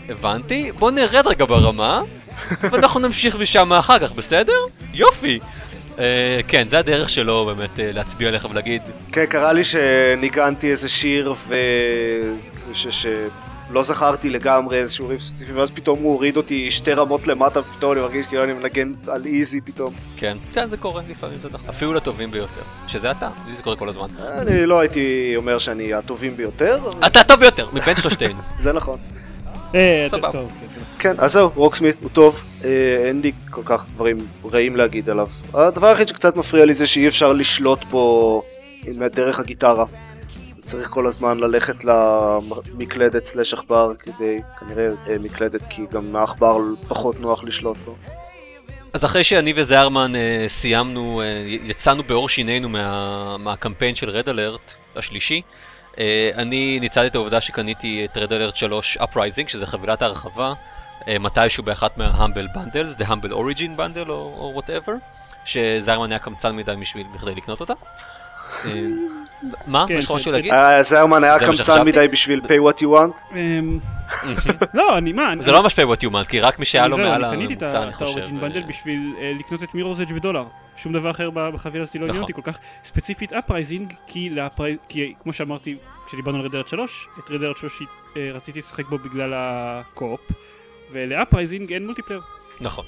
[0.09, 2.01] הבנתי, בוא נרד רגע ברמה,
[2.71, 4.53] ואנחנו נמשיך משם אחר כך, בסדר?
[4.93, 5.39] יופי.
[5.99, 10.89] אה, כן, זה הדרך שלו באמת אה, להצביע עליך ולהגיד, כן, קרה לי שניגנתי איזה
[10.89, 11.55] שיר ו...
[12.73, 12.87] ש...
[12.87, 17.91] שלא זכרתי לגמרי איזשהו ריף ספציפי, ואז פתאום הוא הוריד אותי שתי רמות למטה, ופתאום
[17.91, 19.93] אני מרגיש כאילו אני מנגן על איזי פתאום.
[20.17, 23.89] כן, כן, זה קורה לפעמים, אתה יודע, אפילו לטובים ביותר, שזה אתה, זה קורה כל
[23.89, 24.07] הזמן.
[24.37, 28.41] אני לא הייתי אומר שאני הטובים ביותר, אתה הטוב ביותר, מבין שלושתנו.
[28.59, 28.97] זה נכון.
[29.75, 30.31] אה, סבבה.
[30.31, 30.83] טוב, טוב.
[30.99, 32.69] כן, אז זהו, רוקסמית הוא טוב, אה,
[33.07, 34.17] אין לי כל כך דברים
[34.51, 35.27] רעים להגיד עליו.
[35.53, 38.43] הדבר היחיד שקצת מפריע לי זה שאי אפשר לשלוט בו
[38.87, 39.85] עם דרך הגיטרה.
[40.57, 47.19] צריך כל הזמן ללכת למקלדת סלש עכבר כדי, כנראה אה, מקלדת כי גם העכבר פחות
[47.19, 47.95] נוח לשלוט בו.
[48.93, 51.25] אז אחרי שאני וזהרמן אה, סיימנו, אה,
[51.63, 55.41] יצאנו בעור שינינו מה, מהקמפיין של רד אלרט השלישי,
[55.99, 60.53] אה, אני ניצלתי את העובדה שקניתי את רד אלרט 3 Uprising, שזה חבילת ההרחבה,
[61.07, 64.91] אה, מתישהו באחת מה-Humble Bundles, The Humble Origin Bundle או, או whatever,
[65.45, 67.73] שזהרמן היה קמצן מדי בשביל בכדי לקנות אותה.
[69.67, 69.85] מה?
[69.87, 70.51] כן, יש לך משהו להגיד?
[70.53, 71.85] אה, זרמן היה קמצן.
[71.85, 73.35] מדי בשביל pay what you want?
[73.35, 73.79] אמ,
[74.73, 76.97] לא, אני מה, זה לא ממש pay what you want, כי רק מי שהיה לו
[76.97, 78.17] מעל אני קניתי הממוצע, ה- אני את חושב.
[78.19, 80.43] ה-Origin אה, Bundle בשביל אה, לקנות את Mirror's Edge בדולר.
[80.77, 82.21] שום דבר אחר בחבילה הזאת לא עניין נכון.
[82.21, 82.57] אותי כל כך.
[82.83, 85.73] ספציפית Uprising, כי כמו שאמרתי
[86.07, 87.81] כשדיברנו על Red Alert 3, את Red Alert 3
[88.17, 90.21] אה, רציתי לשחק בו בגלל ה co-op,
[90.91, 92.21] ול Uprising אין multiplayer.
[92.61, 92.85] נכון.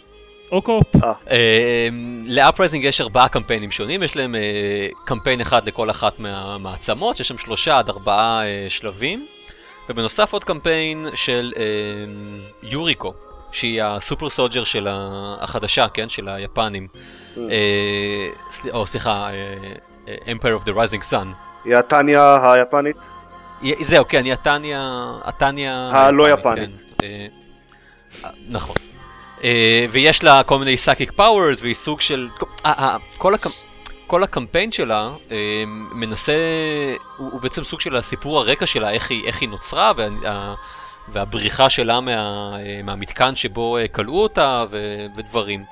[0.51, 0.95] או co-op.
[1.31, 1.87] אה,
[2.25, 7.27] ל Uprising יש ארבעה קמפיינים שונים, יש להם אה, קמפיין אחד לכל אחת מהמעצמות, שיש
[7.27, 9.25] שם שלושה עד ארבעה אה, שלבים,
[9.89, 11.63] ובנוסף עוד קמפיין של אה,
[12.63, 13.13] יוריקו,
[13.51, 14.87] שהיא ה super soldier של
[15.41, 16.09] החדשה, כן?
[16.09, 16.87] של היפנים.
[17.37, 18.27] אה,
[18.71, 19.29] או סליחה,
[20.05, 21.27] Empire of the Rising Sun.
[21.65, 23.11] היא הטניה היפנית?
[23.79, 25.11] זהו, כן, היא הטניה...
[25.23, 25.89] הטניה...
[25.91, 26.95] הלא היפנית, יפנית.
[27.01, 27.27] כן.
[28.49, 28.75] נכון.
[29.43, 32.29] אה, ויש לה כל מיני סאקיק פאוורס, והיא סוג של...
[33.17, 33.49] כל הקמ...
[34.07, 36.33] כל הקמפיין שלה אה, מנסה,
[37.17, 40.53] הוא, הוא בעצם סוג של הסיפור הרקע שלה, איך היא, איך היא נוצרה, וה,
[41.07, 42.11] והבריחה שלה מה,
[42.59, 45.63] אה, מהמתקן שבו כלאו אותה ו, ודברים.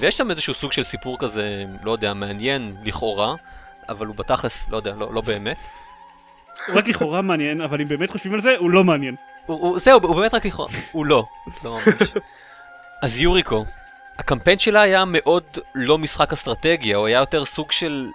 [0.00, 3.34] ויש שם איזשהו סוג של סיפור כזה, לא יודע, מעניין לכאורה,
[3.88, 5.56] אבל הוא בתכלס, לא יודע, לא, לא באמת.
[6.66, 9.14] הוא רק לכאורה מעניין, אבל אם באמת חושבים על זה, הוא לא מעניין.
[9.46, 11.24] הוא, הוא, זהו, הוא באמת רק לכאורה, הוא לא,
[11.64, 12.08] לא ממש.
[13.04, 13.64] אז יוריקו,
[14.18, 15.42] הקמפיין שלה היה מאוד
[15.74, 18.08] לא משחק אסטרטגיה, הוא היה יותר סוג של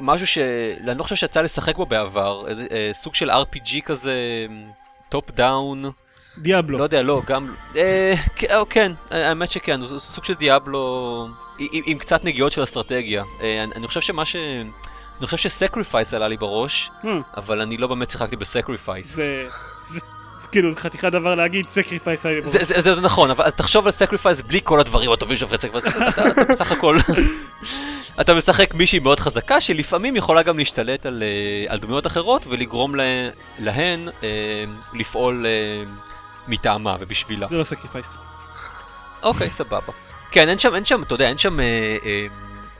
[0.00, 4.14] משהו שאני לא חושב שיצא לשחק בו בעבר, איזה, אה, סוג של RPG כזה,
[5.08, 5.90] top down,
[6.38, 6.78] Diablo.
[6.78, 11.28] לא יודע, לא, גם, אה, כן, אה, כן, אה, האמת שכן, הוא סוג של Diablo
[11.58, 13.24] עם, עם קצת נגיעות של אסטרטגיה.
[13.40, 14.36] אה, אני, אני חושב שמה ש...
[15.18, 19.14] אני חושב ש Sacrifice עלה לי בראש, Hmm, אבל אני לא באמת שיחקתי ב Sacrifice.
[19.14, 19.46] זה...
[20.46, 22.40] כאילו חתיכת דבר להגיד, Sacrifice היה...
[22.44, 25.60] זה, זה, זה, זה נכון, אבל אז תחשוב על Sacrifice בלי כל הדברים הטובים שאומרים
[25.60, 26.98] Sacrifice, אתה, אתה, בסך הכל,
[28.20, 32.94] אתה משחק מישהי מאוד חזקה שלפעמים יכולה גם להשתלט על, אה, על דמויות אחרות ולגרום
[32.94, 33.02] לה,
[33.58, 35.84] להן אה, לפעול אה,
[36.48, 37.46] מטעמה ובשבילה.
[37.48, 38.16] זה לא Sacrifice.
[39.22, 39.92] אוקיי, סבבה.
[40.30, 41.64] כן, אין שם, אין שם, אתה יודע, אין שם אה,
[42.04, 42.26] אה,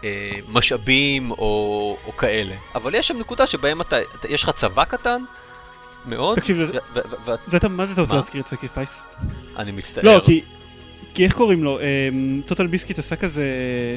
[0.05, 3.97] אה, משאבים או, או כאלה, אבל יש שם נקודה שבהם אתה,
[4.29, 5.23] יש לך צבא קטן
[6.07, 6.57] מאוד, תקשיב,
[7.47, 8.15] זה- מה זה אתה רוצה?
[8.15, 9.03] להזכיר את Sacrifice?
[9.57, 10.05] אני מצטער.
[10.05, 10.43] לא, כי...
[11.15, 11.79] כי איך קוראים לו?
[12.47, 13.45] Total Biscuit עשה כזה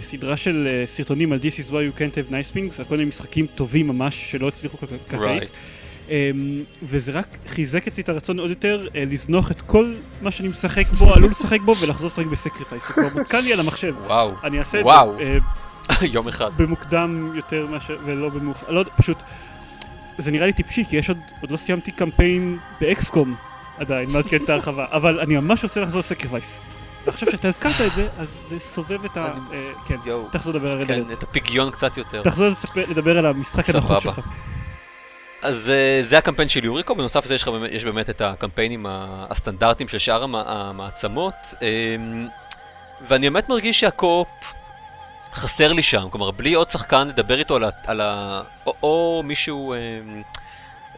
[0.01, 2.97] סדרה של אה, סרטונים על This is why you can't have nice things, על כל
[2.97, 5.43] מיני משחקים טובים ממש שלא הצליחו כ- כלכלית.
[5.43, 6.09] Right.
[6.09, 6.15] אמ,
[6.83, 10.87] וזה רק חיזק אצלי את הרצון עוד יותר אה, לזנוח את כל מה שאני משחק
[10.87, 12.87] בו, עלול לשחק בו ולחזור לשחק ב-Sacrifice.
[12.87, 13.95] זה כבר מותקן לי על המחשב.
[14.05, 14.85] וואו, אני אעשה את.
[14.85, 14.91] זה
[15.91, 16.51] אה, יום אחד.
[16.57, 19.23] במוקדם יותר מאשר, ולא במאוחר, לא יודע, פשוט,
[20.19, 23.35] זה נראה לי טיפשי, כי יש עוד, עוד לא סיימתי קמפיין ב-XCOM
[23.77, 26.61] עדיין, מאז כן את ההרחבה, אבל אני ממש רוצה לחזור ל-Sacrifice.
[27.05, 29.33] ועכשיו שאתה הזכרת את זה, אז זה סובב את ה...
[29.53, 29.95] אה, כן.
[30.31, 31.17] תחזור לדבר על כן, רדלט.
[31.17, 32.21] את הפגיון קצת יותר.
[32.23, 34.15] תחזור לדבר על המשחק הנחות סבבה.
[34.15, 34.25] שלך.
[35.41, 39.97] אז אה, זה הקמפיין של יוריקו, בנוסף לזה יש, יש באמת את הקמפיינים הסטנדרטיים של
[39.97, 42.27] שאר המ- המעצמות, אמ,
[43.07, 44.27] ואני באמת מרגיש שהקו-אופ
[45.33, 47.69] חסר לי שם, כלומר בלי עוד שחקן לדבר איתו על ה...
[47.87, 49.73] על ה או, או מישהו...
[49.73, 50.21] אמ,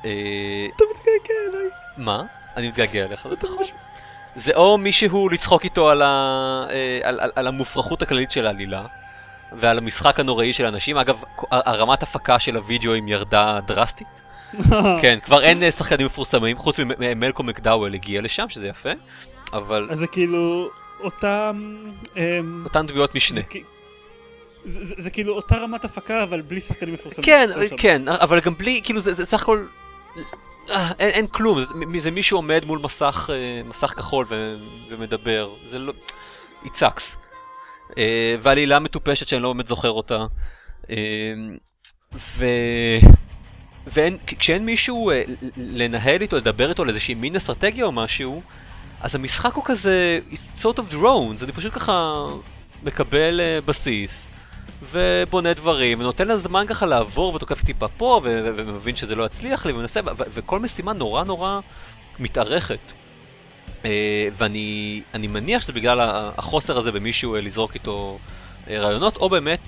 [0.05, 1.69] אה, אתה מתגעגע אליי.
[1.97, 2.23] מה?
[2.57, 3.63] אני מתגעגע אליך, זה נכון.
[4.35, 6.07] זה או מישהו לצחוק איתו על, ה,
[6.69, 8.85] אה, על, על, על המופרכות הכללית של העלילה,
[9.51, 10.97] ועל המשחק הנוראי של אנשים.
[10.97, 14.21] אגב, הרמת הפקה של הוידאוים ירדה דרסטית.
[15.01, 18.89] כן, כבר אין אה, שחקנים מפורסמים, חוץ ממלקום מקדאוול הגיע לשם, שזה יפה,
[19.53, 19.87] אבל...
[19.91, 20.69] אז זה כאילו
[20.99, 21.77] אותם...
[22.17, 23.41] אמ, אותן דמויות משנה.
[24.65, 27.25] זה, זה, זה, זה כאילו אותה רמת הפקה, אבל בלי שחקנים מפורסמים.
[27.25, 29.65] כן, כן, אבל גם בלי, כאילו זה, זה סך הכל...
[30.69, 34.55] אה, אין, אין כלום, זה, זה מישהו עומד מול מסך, אה, מסך כחול ו,
[34.89, 35.93] ומדבר, זה לא...
[36.65, 37.17] It sucks.
[37.89, 37.93] Uh,
[38.41, 40.25] ועלילה מטופשת שאני לא באמת זוכר אותה.
[40.83, 40.87] Uh,
[42.13, 42.45] ו...
[43.87, 45.13] וכשאין מישהו uh,
[45.57, 48.41] לנהל איתו, לדבר איתו על איזושהי מין אסטרטגיה או משהו,
[49.01, 52.25] אז המשחק הוא כזה, it's sort of drones, אני פשוט ככה
[52.83, 54.27] מקבל uh, בסיס,
[54.91, 59.73] ובונה דברים, ונותן לה זמן ככה לעבור, ותוקף טיפה פה, ומבין שזה לא יצליח לי,
[59.73, 61.59] ומנסה, וכל משימה נורא נורא
[62.19, 62.79] מתארכת.
[63.81, 63.83] Uh,
[64.37, 65.99] ואני מניח שזה בגלל
[66.37, 68.17] החוסר הזה במישהו uh, לזרוק איתו
[68.65, 69.59] uh, רעיונות, או באמת,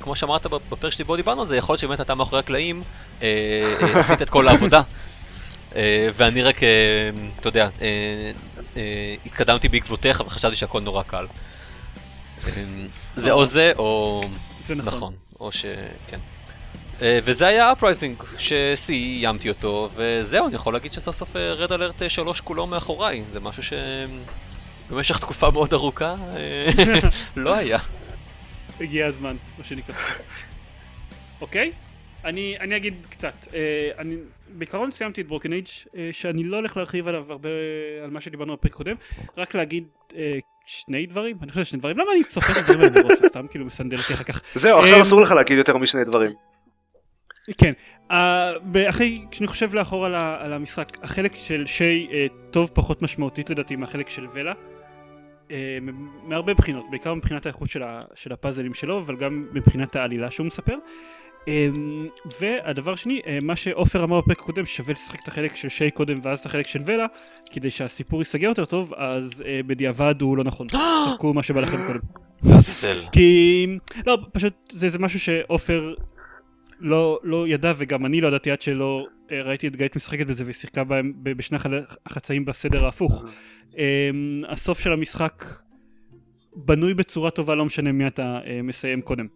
[0.00, 2.82] כמו שאמרת בפרק שלי בו דיברנו על זה, יכול להיות שבאמת אתה מאחורי הקלעים
[3.94, 4.82] עשית את כל העבודה.
[6.14, 6.56] ואני רק,
[7.40, 7.68] אתה יודע,
[9.26, 11.26] התקדמתי בעקבותיך וחשבתי שהכל נורא קל.
[12.40, 12.48] Uh,
[13.16, 14.22] זה או זה, או...
[14.66, 14.94] זה נכון.
[14.94, 15.64] נכון, או ש...
[16.06, 16.18] כן.
[17.02, 22.40] אה, וזה היה Uprising שסיימתי אותו, וזהו, אני יכול להגיד שסוף סוף Red Alert 3
[22.40, 26.66] כולו מאחוריי, זה משהו שבמשך תקופה מאוד ארוכה אה,
[27.36, 27.78] לא היה.
[28.80, 29.94] הגיע הזמן, מה שנקרא.
[31.40, 31.72] אוקיי?
[32.24, 33.34] אני, אני אגיד קצת.
[33.54, 34.16] אה, אני
[34.48, 35.66] בעיקרון סיימתי את Broken Age
[36.12, 37.48] שאני לא הולך להרחיב עליו הרבה
[38.04, 38.96] על מה שדיברנו בפרק קודם,
[39.36, 39.84] רק להגיד
[40.66, 41.36] שני דברים?
[41.42, 41.98] אני חושב שני דברים.
[41.98, 43.18] למה אני סופר את הדברים האלה בראש?
[43.26, 44.42] סתם כאילו מסנדל אותי אחר כך.
[44.54, 46.32] זהו, עכשיו אסור לך להגיד יותר משני דברים.
[47.58, 47.72] כן,
[48.88, 52.08] אחרי, כשאני חושב לאחור על, המשחק, החלק של שי
[52.50, 54.52] טוב פחות משמעותית לדעתי מהחלק של ולה,
[56.22, 57.68] מהרבה בחינות, בעיקר מבחינת האיכות
[58.14, 60.76] של הפאזלים שלו, אבל גם מבחינת העלילה שהוא מספר.
[61.46, 61.48] Um,
[62.40, 66.18] והדבר שני, uh, מה שעופר אמר בפרק הקודם, שווה לשחק את החלק של שי קודם
[66.22, 67.06] ואז את החלק של ולה,
[67.50, 70.66] כדי שהסיפור ייסגר יותר טוב, אז uh, בדיעבד הוא לא נכון.
[71.10, 72.00] צחקו מה שבא לכם קודם.
[73.12, 73.66] כי,
[74.06, 75.94] לא, פשוט זה, זה משהו שעופר
[76.80, 80.44] לא, לא ידע וגם אני לא ידעתי עד שלא אה, ראיתי את גלית משחקת בזה
[80.44, 81.58] והיא שיחקה בהם בשני
[82.06, 83.24] החצאים בסדר ההפוך.
[83.78, 85.44] אמ, הסוף של המשחק
[86.56, 89.26] בנוי בצורה טובה לא משנה מי אתה אה, מסיים קודם.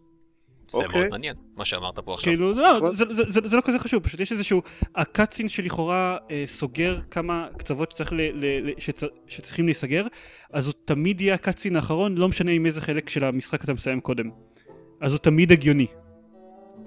[0.71, 1.09] זה מאוד אוקיי.
[1.09, 2.25] מעניין מה שאמרת פה עכשיו.
[2.25, 4.61] כאילו זה לא, זה, זה, זה, זה לא כזה חשוב, פשוט יש איזשהו,
[4.95, 10.07] הקאצין שלכאורה אה, סוגר כמה קצוות שצריך ל, ל, ל, שצ, שצריכים להיסגר,
[10.53, 14.01] אז הוא תמיד יהיה ה-cutscene האחרון, לא משנה עם איזה חלק של המשחק אתה מסיים
[14.01, 14.29] קודם.
[15.01, 15.87] אז הוא תמיד הגיוני.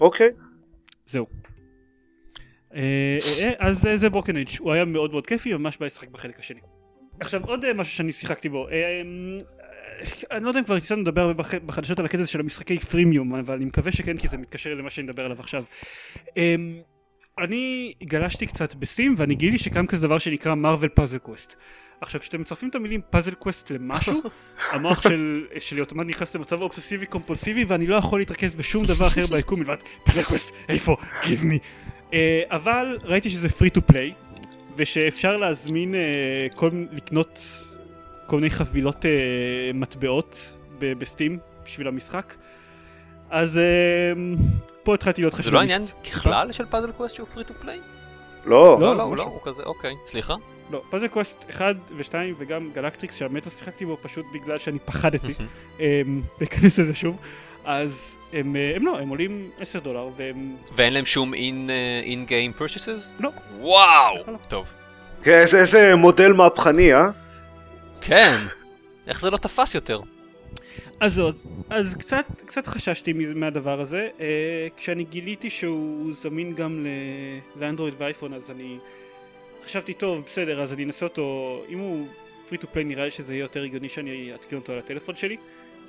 [0.00, 0.30] אוקיי.
[1.06, 1.26] זהו.
[2.74, 6.38] אה, אה, אז זה Broken Age הוא היה מאוד מאוד כיפי ממש בא לשחק בחלק
[6.38, 6.60] השני.
[7.20, 8.66] עכשיו עוד משהו שאני שיחקתי בו
[10.30, 11.32] אני לא יודע אם כבר ניסינו לדבר
[11.66, 15.06] בחדשות על הקטע של המשחקי freemium אבל אני מקווה שכן כי זה מתקשר למה שאני
[15.06, 15.64] מדבר עליו עכשיו.
[17.38, 21.56] אני גלשתי קצת ב-Steam ואני גיליתי שקיים כזה דבר שנקרא Marvel Puzzle Quest.
[22.00, 24.22] עכשיו כשאתם מצרפים את המילים Puzzle Quest למשהו
[24.72, 29.26] המוח של, שלי אוטומט נכנס למצב אובססיבי קומפולסיבי ואני לא יכול להתרכז בשום דבר אחר
[29.26, 31.58] ביקום מלבד Puzzle Quest איפה give me
[32.10, 32.14] אה,
[32.50, 34.12] אבל ראיתי שזה free to play
[34.76, 37.40] ושאפשר להזמין אה, כל לקנות
[38.26, 39.08] כל מיני חבילות אה,
[39.74, 42.34] מטבעות ב-Steam בשביל המשחק
[43.30, 43.60] אז
[44.16, 44.40] אה,
[44.82, 45.44] פה התחלתי להיות חשדן.
[45.44, 47.80] זה לא עניין ככלל של Puzzle Quest שהוא free to play?
[48.44, 48.78] לא.
[48.80, 50.34] לא, לא, לא, הוא כזה, אוקיי, סליחה.
[50.70, 55.34] לא, Puzzle Quest 1 ו-2 וגם Galactrix שכמעט שיחקתי בו פשוט בגלל שאני פחדתי
[55.80, 57.18] אמ, להיכנס לזה שוב.
[57.64, 60.56] אז הם, אה, הם לא, הם עולים 10 דולר והם...
[60.76, 63.10] ואין להם שום in game purchases?
[63.20, 63.30] לא.
[63.60, 64.16] וואו!
[64.48, 64.74] טוב.
[65.22, 67.10] כן, איזה מודל מהפכני, אה?
[68.06, 68.36] כן.
[69.06, 70.00] איך זה לא תפס יותר?
[71.00, 71.36] אז עוד,
[71.70, 76.86] אז קצת, קצת חששתי מהדבר הזה, אה, כשאני גיליתי שהוא זמין גם
[77.56, 78.78] לאנדרואיד ואייפון אז אני
[79.64, 81.62] חשבתי טוב בסדר אז אני אנסה אותו.
[81.68, 82.06] אם הוא
[82.48, 85.36] free to play נראה לי שזה יהיה יותר הגיוני שאני אתקין אותו על הטלפון שלי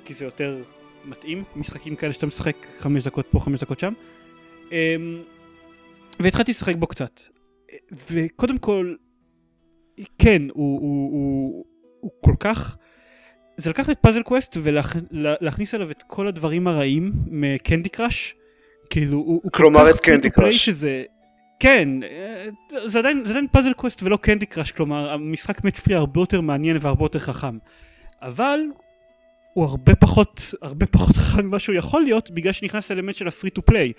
[0.04, 0.62] כי זה יותר
[1.04, 1.44] מתאים.
[1.56, 3.92] משחקים כאלה שאתה משחק חמש דקות פה חמש דקות שם.
[4.72, 5.22] אמ,
[6.20, 7.20] והתחלתי לשחק בו קצת.
[8.10, 8.94] וקודם כל
[10.18, 11.64] כן הוא, הוא, הוא,
[12.06, 12.76] הוא כל כך
[13.56, 18.34] זה לקחת את Puzzle Quest ולהכניס אליו את כל הדברים הרעים מ-Candy Crush
[18.90, 21.04] כאילו הוא, הוא כל כך free to play שזה
[21.60, 22.48] כן, אה,
[22.86, 26.40] זה עדיין, זה עדיין Puzzle Quest ולא Candy Crush, כלומר המשחק match three הרבה יותר
[26.40, 27.58] מעניין והרבה יותר חכם.
[28.22, 28.60] אבל
[29.52, 33.50] הוא הרבה פחות, הרבה פחות חכם ממה שהוא יכול להיות בגלל שנכנס אלמנט של ה-free
[33.50, 33.92] to play.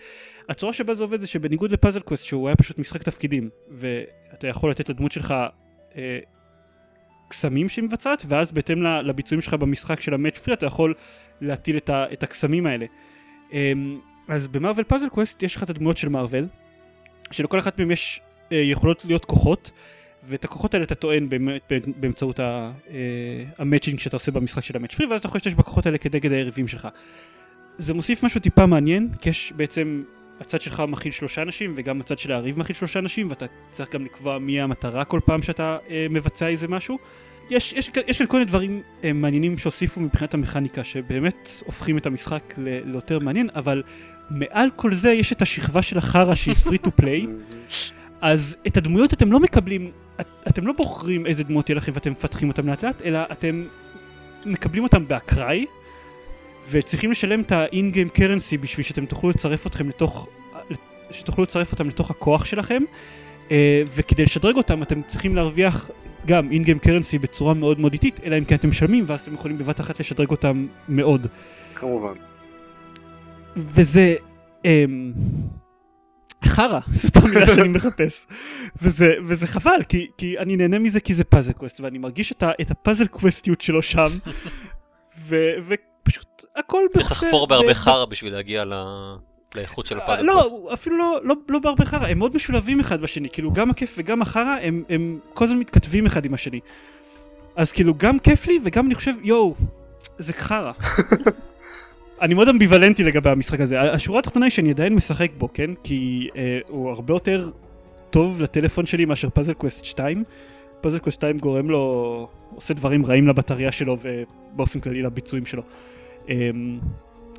[0.50, 4.72] הצורה שבה זה עובד זה שבניגוד ל-Puzzle Quest שהוא היה פשוט משחק תפקידים ואתה יכול
[4.72, 5.34] לתת לדמות שלך
[5.96, 6.20] אה,
[7.28, 10.94] קסמים שהיא מבצעת, ואז בהתאם לביצועים שלך במשחק של ה-match three אתה יכול
[11.42, 12.86] להטיל את, ה- את הקסמים האלה.
[13.54, 16.48] אמ, אז ב-Marvel Puzzle Quest יש לך את הדמויות של Marvel,
[17.32, 18.22] שלכל אחת מהן יש
[18.52, 19.72] אה, יכולות להיות כוחות,
[20.24, 22.70] ואת הכוחות האלה אתה טוען באמת באמצעות אה,
[23.58, 26.68] ה-matching שאתה עושה במשחק של ה-match three, ואז אתה יכול להשתמש בכוחות האלה כנגד היריבים
[26.68, 26.88] שלך.
[27.78, 30.04] זה מוסיף משהו טיפה מעניין, כי יש בעצם,
[30.40, 34.06] הצד שלך מכיל שלושה אנשים, וגם הצד של היריב מכיל שלושה אנשים, ואתה צריך גם
[34.06, 36.98] לקבוע מי המטרה כל פעם שאתה אה, מבצע איזה משהו.
[37.50, 42.06] יש, יש, יש כאן כל מיני דברים אה, מעניינים שהוסיפו מבחינת המכניקה, שבאמת הופכים את
[42.06, 43.84] המשחק ליותר מעניין, אבל
[44.30, 47.28] מעל כל זה יש את השכבה של החרא שהיא free to play,
[48.22, 52.12] אז את הדמויות אתם לא מקבלים, את, אתם לא בוחרים איזה דמויות יהיה לכם ואתם
[52.12, 53.64] מפתחים אותם לאט לאט, אלא אתם
[54.46, 55.66] מקבלים אותם באקראי,
[56.72, 60.28] וצריכים לשלם את ה-in-game currency בשביל שאתם תוכלו לצרף אתכם לתוך,
[61.12, 62.84] שתוכלו לצרף אותם לתוך הכוח שלכם,
[63.52, 65.90] אה, וכדי לשדרג אותם אתם צריכים להרוויח
[66.28, 69.58] גם in-game currency בצורה מאוד מאוד איטית, אלא אם כן אתם משלמים ואז אתם יכולים
[69.58, 71.28] בבת אחת לשדרג אותם מאוד.
[71.76, 72.14] כמובן.
[73.56, 74.16] וזה
[74.66, 75.12] אמ,
[76.46, 78.28] חרא, זאת המילה שאני מחפש.
[78.82, 82.44] וזה, וזה חבל, כי, כי אני נהנה מזה כי זה פאזל קווסט, ואני מרגיש את,
[82.44, 84.10] ה, את הפאזל קווסטיות שלו שם,
[85.28, 85.36] ו,
[86.08, 87.26] ופשוט הכל צריך בחסר.
[87.26, 89.16] לחפור בהרבה ב- חרא בשביל להגיע ל-
[89.56, 90.74] לאיכות של ה-Puzzle לא, Quest.
[90.74, 94.22] אפילו לא, לא, לא בהרבה חרא, הם מאוד משולבים אחד בשני, כאילו גם הכיף וגם
[94.22, 96.60] החרא, הם, הם כל הזמן מתכתבים אחד עם השני.
[97.56, 99.56] אז כאילו גם כיף לי וגם אני חושב, יואו,
[100.18, 100.72] זה חרא.
[102.22, 103.82] אני מאוד אמביוולנטי לגבי המשחק הזה.
[103.82, 105.72] השורה התחתונה היא שאני עדיין משחק בו, כן?
[105.84, 107.50] כי אה, הוא הרבה יותר
[108.10, 110.24] טוב לטלפון שלי מאשר Puzzle Quest 2.
[110.82, 115.62] Quest 2 גורם לו, עושה דברים רעים לבטריה שלו ובאופן כללי לביצועים שלו.
[116.30, 116.50] אה,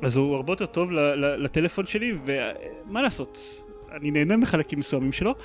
[0.01, 3.39] אז הוא הרבה יותר טוב לטלפון שלי, ומה לעשות,
[3.91, 5.35] אני נהנה מחלקים מסוימים שלו,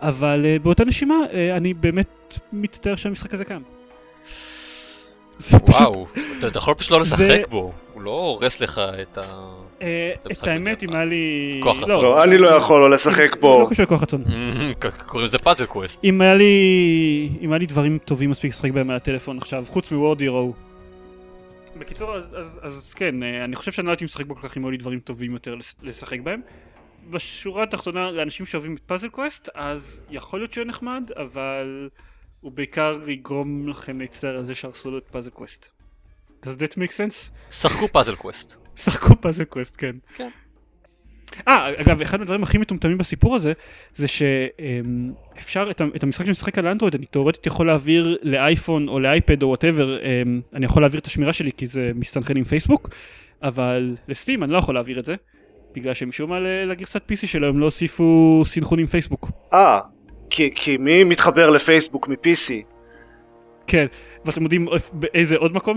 [0.00, 3.62] אבל אה, באותה נשימה אה, אני באמת מצטער שהמשחק הזה קיים.
[5.52, 6.06] וואו,
[6.38, 9.22] אתה יכול פשוט לא לשחק בו, הוא לא הורס לך את ה...
[9.82, 10.82] אה, את האמת.
[10.82, 11.60] אם היה לי...
[11.62, 11.88] כוח רצון.
[11.88, 13.66] לא, אני לא יכול לא לשחק לא בו.
[13.70, 14.24] קשור לכוח רצון.
[15.06, 16.04] קוראים לזה פאזל קווסט.
[16.04, 17.28] אם היה לי...
[17.40, 20.54] אם היה לי דברים טובים מספיק לשחק בהם על הטלפון עכשיו, חוץ מוורד הירו.
[21.76, 22.16] בקיצור,
[22.62, 24.76] אז, כן, אה, אני חושב שאני לא הייתי משחק בו כל כך אם היו לי
[24.76, 26.40] דברים טובים יותר לשחק בהם.
[27.10, 31.88] בשורה התחתונה, לאנשים שאוהבים את Puzzle Quest, אז יכול להיות שהוא יהיה נחמד, אבל
[32.40, 35.70] הוא בעיקר יגרום לכם להצטער על זה שהרסו לו את Puzzle Quest.
[36.46, 37.32] does that make sense?
[37.50, 38.59] שחקו Puzzle Quest.
[38.76, 39.96] שחקו Puzzle Quest, כן.
[40.16, 40.28] כן.
[41.48, 43.52] אה, אגב, אחד מהדברים הכי מטומטמים בסיפור הזה,
[43.94, 48.88] זה שאפשר את, ה- את המשחק שאני משחק על אנדרואיד, אני תאורטית יכול להעביר לאייפון
[48.88, 49.98] או לאייפד או whatever,
[50.54, 52.88] אני יכול להעביר את השמירה שלי כי זה מסתנכרן עם פייסבוק,
[53.42, 55.14] אבל ל-Steam אני לא יכול להעביר את זה,
[55.74, 59.30] בגלל שמשום מה לגרסת PC שלו הם לא הוסיפו סינכרון עם פייסבוק.
[59.52, 59.80] אה,
[60.30, 62.52] כי כי מי מתחבר לפייסבוק מ-PC?
[63.66, 63.86] כן,
[64.24, 65.76] ואתם יודעים איפ- באיזה עוד מקום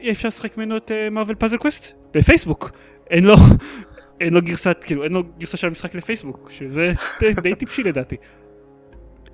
[0.00, 1.92] שאי אפשר לשחק ממנו את Marvel Puzzle Quest?
[2.14, 2.70] בפייסבוק.
[3.10, 3.34] אין לו,
[4.20, 8.16] אין לו גרסת, כאילו אין לו גרסה של המשחק לפייסבוק, שזה די- די טיפשי לדעתי.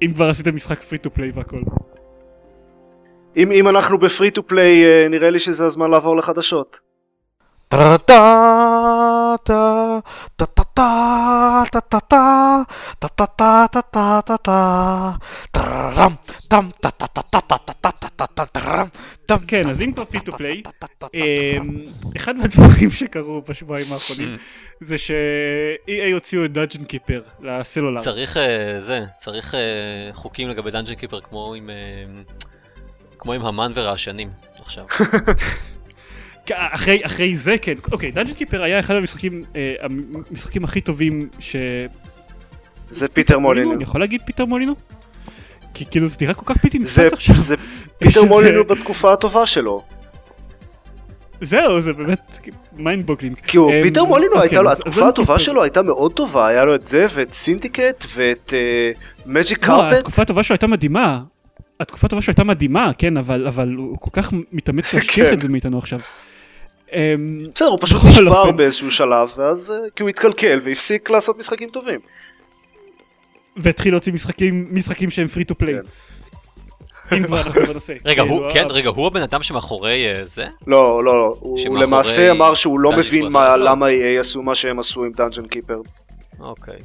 [0.03, 1.61] אם כבר עשיתם משחק פרי טו פליי והכל.
[3.37, 6.81] אם אם אנחנו ב-free to play, נראה לי שזה הזמן לעבור לחדשות.
[19.47, 20.62] כן, אז אם כבר free to play,
[22.16, 24.37] אחד מהדברים שקרו בשבועיים האחרונים
[24.81, 28.01] זה ש-EA הוציאו את Dungeon Keeper לסלולר.
[28.01, 29.61] צריך אה, זה, צריך אה,
[30.14, 31.70] חוקים לגבי Dungeon Keeper כמו עם...
[31.70, 32.22] אה,
[33.18, 34.85] כמו עם המן ורעשנים עכשיו.
[36.55, 39.74] אחרי, אחרי זה כן, אוקיי, Dungeon Keeper היה אחד המשחקים, אה,
[40.30, 41.57] המשחקים הכי טובים ש...
[42.90, 43.72] זה פיטר מולינו.
[43.72, 44.74] אני יכול להגיד פיטר מולינו?
[45.74, 47.36] כי כאילו זה נראה כל כך בלתי זה נתפס עכשיו.
[47.36, 47.57] זה
[47.99, 49.82] פיטר מולינו בתקופה הטובה שלו.
[51.40, 53.37] זהו, זה באמת mind boggling.
[53.47, 55.38] כי הוא, אמ, פיטר מולינו הייתה כן, לו, התקופה הטובה.
[55.38, 58.53] שלו הייתה מאוד טובה, היה לו את זה ואת Syndicate ואת
[59.26, 59.99] Magic לא, Carpet.
[59.99, 61.20] התקופה הטובה שלו הייתה מדהימה.
[61.80, 65.34] התקופה הטובה שלו הייתה מדהימה, כן, אבל, אבל הוא כל כך מתאמץ להשכיח כן.
[65.34, 66.01] את זה מאיתנו עכשיו.
[66.93, 68.51] אמ, בסדר, הוא פשוט נשבר.
[68.51, 72.01] באיזשהו שלב, ואז אה, כי הוא התקלקל והפסיק לעשות משחקים טובים.
[73.57, 75.74] והתחיל להוציא משחקים, משחקים שהם free to play.
[77.12, 77.93] אם כבר אנחנו בנושא.
[78.05, 80.47] רגע, כאילו, הוא, כן, ה- רגע, הוא הבן אדם שמאחורי אה, זה?
[80.66, 83.24] לא, לא, הוא למעשה אמר שהוא לא מבין.
[83.59, 85.80] למה EA עשו מה שהם עשו עם Dungeon Keeper.
[86.41, 86.78] אוקיי,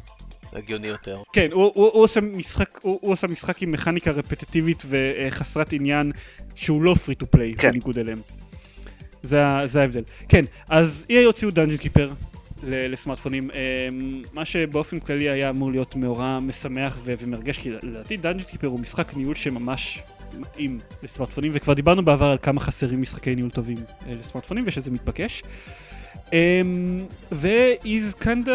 [0.54, 1.18] הגיוני יותר.
[1.34, 6.12] כן, הוא, הוא, הוא, עושה משחק, הוא, הוא עושה משחק עם מכניקה רפטטיבית וחסרת עניין
[6.56, 7.52] שהוא לא free to play.
[7.52, 8.22] בניגוד אליהם.
[9.24, 10.04] זה, זה ההבדל.
[10.30, 12.12] כן, אז EA הוציאו Dungeon Keeper
[12.64, 18.18] ל- לסמארטפונים, אמ, מה שבאופן כללי היה אמור להיות מאורע משמח ו- ומרגש, כי לדעתי
[18.18, 20.02] Dungeon Keeper הוא משחק ניהול שממש
[20.40, 25.44] מתאים לסמארטפונים, וכבר דיברנו בעבר על כמה חסרים משחקי ניהול טובים אה, לסמארטפונים ושזה מתבקש.
[26.34, 28.50] אמ, ו- it's kinda,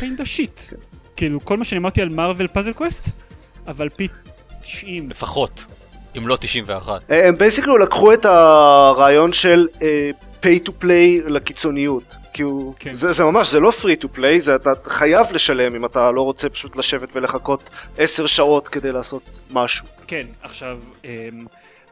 [0.00, 0.74] kinda shit.
[1.16, 3.08] כאילו, כל מה שאני אמרתי על Marvel Puzzle Quest,
[3.66, 4.08] אבל פי
[4.60, 5.10] 90.
[5.10, 5.64] לפחות,
[6.18, 7.10] אם לא 91.
[7.10, 10.10] אה, הם basically לקחו את הרעיון של אה,
[10.42, 12.16] pay to play לקיצוניות.
[12.32, 12.94] כי הוא, כן.
[12.94, 16.22] זה, זה ממש, זה לא free to play, זה אתה חייב לשלם אם אתה לא
[16.22, 19.86] רוצה פשוט לשבת ולחכות עשר שעות כדי לעשות משהו.
[20.06, 21.10] כן, עכשיו, אמ,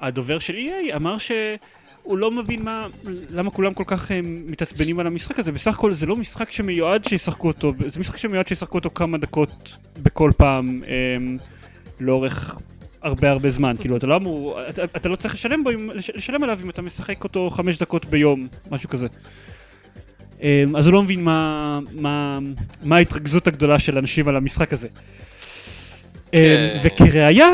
[0.00, 2.86] הדובר של EA אמר שהוא לא מבין מה,
[3.30, 5.52] למה כולם כל כך אמ, מתעצבנים על המשחק הזה.
[5.52, 9.76] בסך הכל זה לא משחק שמיועד שישחקו אותו, זה משחק שמיועד שישחקו אותו כמה דקות
[10.02, 11.36] בכל פעם אמ,
[12.00, 12.58] לאורך
[13.02, 13.76] הרבה הרבה זמן.
[13.80, 15.70] כאילו, אתה לא אמור, אתה, אתה לא צריך לשלם בו,
[16.14, 19.06] לשלם עליו אם אתה משחק אותו חמש דקות ביום, משהו כזה.
[20.42, 22.38] אמ, אז הוא לא מבין מה, מה,
[22.82, 24.88] מה ההתרכזות הגדולה של אנשים על המשחק הזה.
[24.88, 26.78] אמ, כן.
[26.82, 27.48] וכראיה.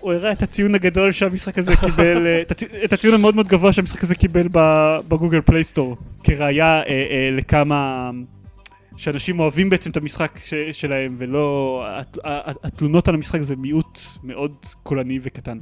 [0.00, 3.48] הוא הראה את הציון הגדול שהמשחק הזה קיבל, אה, את הצי- את הציון המאוד מאוד
[3.48, 4.48] גבוה שהמשחק הזה קיבל
[5.08, 8.10] ב Google Play Store, כראיה אה, אה, לכמה
[8.98, 11.84] שאנשים אוהבים בעצם את המשחק ש- שלהם, ולא...
[12.62, 15.58] התלונות על המשחק זה מיעוט מאוד קולני וקטן.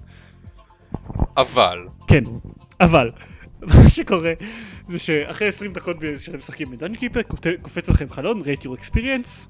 [1.36, 2.24] אבל, כן,
[2.80, 3.10] אבל,
[3.62, 4.32] מה שקורה
[4.88, 7.20] זה שאחרי 20 דקות שאתם משחקים ב Dungeon Keeper,
[7.62, 9.48] קופץ לכם חלון, rate your experience,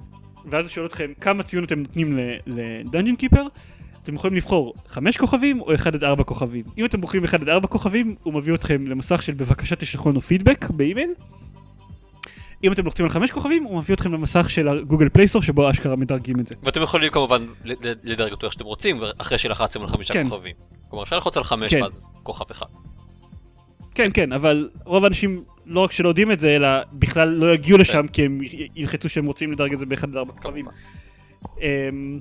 [0.50, 3.42] ואז הוא שואל אתכם כמה ציון אתם נותנים ל Dungeon Keeper,
[4.02, 6.64] אתם יכולים לבחור 5 כוכבים או 1 עד 4 כוכבים.
[6.78, 10.20] אם אתם בוחרים 1 עד 4 כוכבים, הוא מביא אתכם למסך של בבקשה תשלחו לנו
[10.20, 11.10] פידבק באימייל.
[12.64, 15.42] אם אתם לוחצים על 5 כוכבים, הוא מביא אתכם למסך של ה Google Play Store
[15.42, 16.54] שבו אשכרה מדרגים את זה.
[16.62, 17.46] ואתם יכולים כמובן
[18.04, 20.28] לדרג אותו איך שאתם רוצים, אחרי שלחצתם על חמישה כן.
[20.28, 20.54] כוכבים.
[20.88, 21.82] כלומר, אפשר ללחוץ על חמש, כן.
[21.82, 22.66] ואז כוכב אחד.
[23.94, 27.78] כן, כן, אבל רוב האנשים לא רק שלא יודעים את זה, אלא בכלל לא יגיעו
[27.78, 28.40] לשם כי הם
[28.76, 30.66] ילחצו שהם רוצים לדרג את זה באחד עד ארבע כוכבים.
[31.60, 32.18] אמ,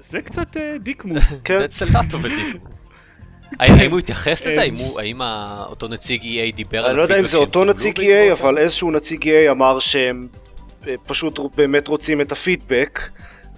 [0.00, 1.18] זה קצת אה, dick move.
[1.44, 1.64] כן,
[2.10, 2.71] of a deal.
[3.58, 4.60] האם הוא התייחס לזה?
[4.60, 5.20] האם הוא- האם
[5.68, 8.90] אותו נציג EA דיבר על אני לא יודע אם זה אותו נציג EA, אבל איזשהו
[8.90, 10.26] נציג EA אמר שהם
[10.88, 13.00] אה, פשוט באמת רוצים את הפידבק,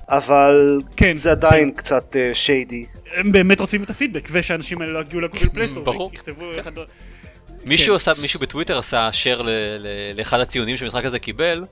[0.09, 2.87] אבל כן, זה עדיין קצת shady.
[3.15, 6.11] הם באמת רוצים את הפידבק, ושהאנשים האלה לא יגיעו ל Google Play Store, ברור.
[6.11, 6.61] ויכתבו כן.
[6.61, 6.73] אחד...
[7.67, 7.97] מישהו כן.
[7.97, 9.43] עשה, מישהו בטוויטר עשה share
[10.15, 11.65] לאחד הציונים שהמשחק הזה קיבל.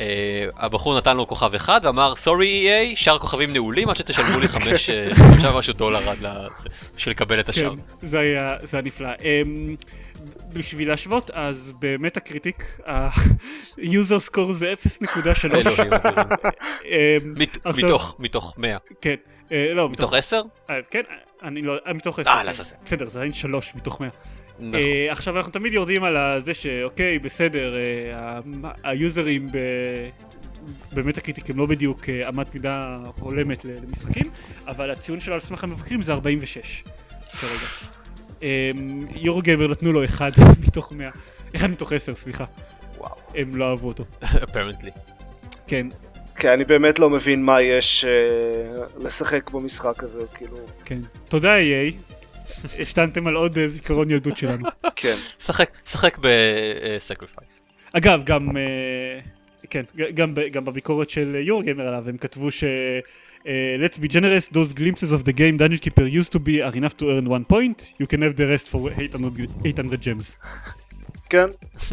[0.00, 4.48] אה, הבחור נתן לו כוכב אחד ואמר sorry EA, שאר כוכבים נעולים עד שתשלמו לי
[4.48, 7.74] חמש אה, חמישה ומשהו דולר עד לזה, בשביל לקבל את השאר.
[7.76, 9.08] כן, זה היה, זה היה נפלא.
[9.08, 9.76] אמ,
[10.52, 15.04] בשביל להשוות, אז ב Metacritic, ה-user score זה 0.3.
[15.44, 15.92] אלוהים, אלוהים.
[16.84, 17.34] אמ,
[17.76, 18.76] מתוך, מתוך 100.
[19.00, 19.14] כן,
[19.52, 20.42] אה, לא, מתוך 10?
[20.70, 21.02] אה, כן,
[21.42, 22.30] אני לא, מתוך 10.
[22.30, 22.74] אה, לעזאזל.
[22.84, 24.10] בסדר, זה עדיין 3 מתוך 100.
[24.62, 24.74] נכון.
[24.80, 27.82] אה, עכשיו אנחנו תמיד יורדים על זה שאוקיי, בסדר, אה,
[28.18, 28.40] ה-
[28.82, 29.58] היוזרים ב...
[30.92, 34.26] ב Metacritic הם לא בדיוק אה, אמת מידה הולמת למשחקים,
[34.66, 36.84] אבל הציון שלו על סמך המבקרים זה 46
[37.40, 37.52] כרגע.
[38.42, 38.46] אמ,
[39.16, 40.32] Eurogamer נתנו לו 1
[40.68, 41.08] מתוך 100,
[41.56, 42.44] 1 מתוך 10, סליחה,
[42.98, 44.04] וואו, הם לא אהבו אותו.
[44.24, 44.90] apparently.
[45.66, 45.86] כן,
[46.36, 48.10] כן, אני באמת לא מבין מה יש אה,
[49.04, 50.98] לשחק במשחק הזה, כאילו, כן.
[51.28, 52.11] תודה EA,
[52.80, 54.68] השתנתם על עוד אה, זיכרון ילדות שלנו.
[54.96, 55.16] כן.
[55.38, 57.62] שחק, שחק בסקריפייס.
[57.92, 59.20] אגב, גם, אה,
[59.70, 59.82] כן,
[60.14, 62.64] גם, ב- גם בביקורת של יורגיימר עליו, הם כתבו ש...
[63.46, 66.76] אה, let's be generous, those glimpses of the game Dungeon Keeper used to be are
[66.76, 70.36] enough to earn one point, you can have the rest for 800, 800 gems.
[71.30, 71.46] כן,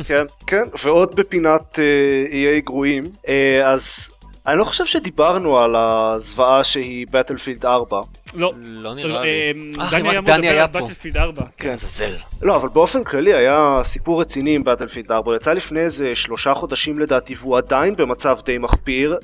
[0.07, 4.11] כן, כן, ועוד בפינת אה, EA גרועים, אה, אז
[4.47, 8.01] אני לא חושב שדיברנו על הזוועה שהיא בטלפילד 4.
[8.33, 9.27] לא, לא נראה לי.
[9.27, 9.51] אה,
[9.85, 10.81] אה, דני היה היה על פה.
[10.81, 11.43] בטלפילד 4.
[11.57, 11.69] כן.
[11.69, 12.13] עזאזל.
[12.41, 16.53] לא, אבל באופן כללי היה סיפור רציני עם בטלפילד 4, הוא יצא לפני איזה שלושה
[16.53, 19.17] חודשים לדעתי, והוא עדיין במצב די מחפיר.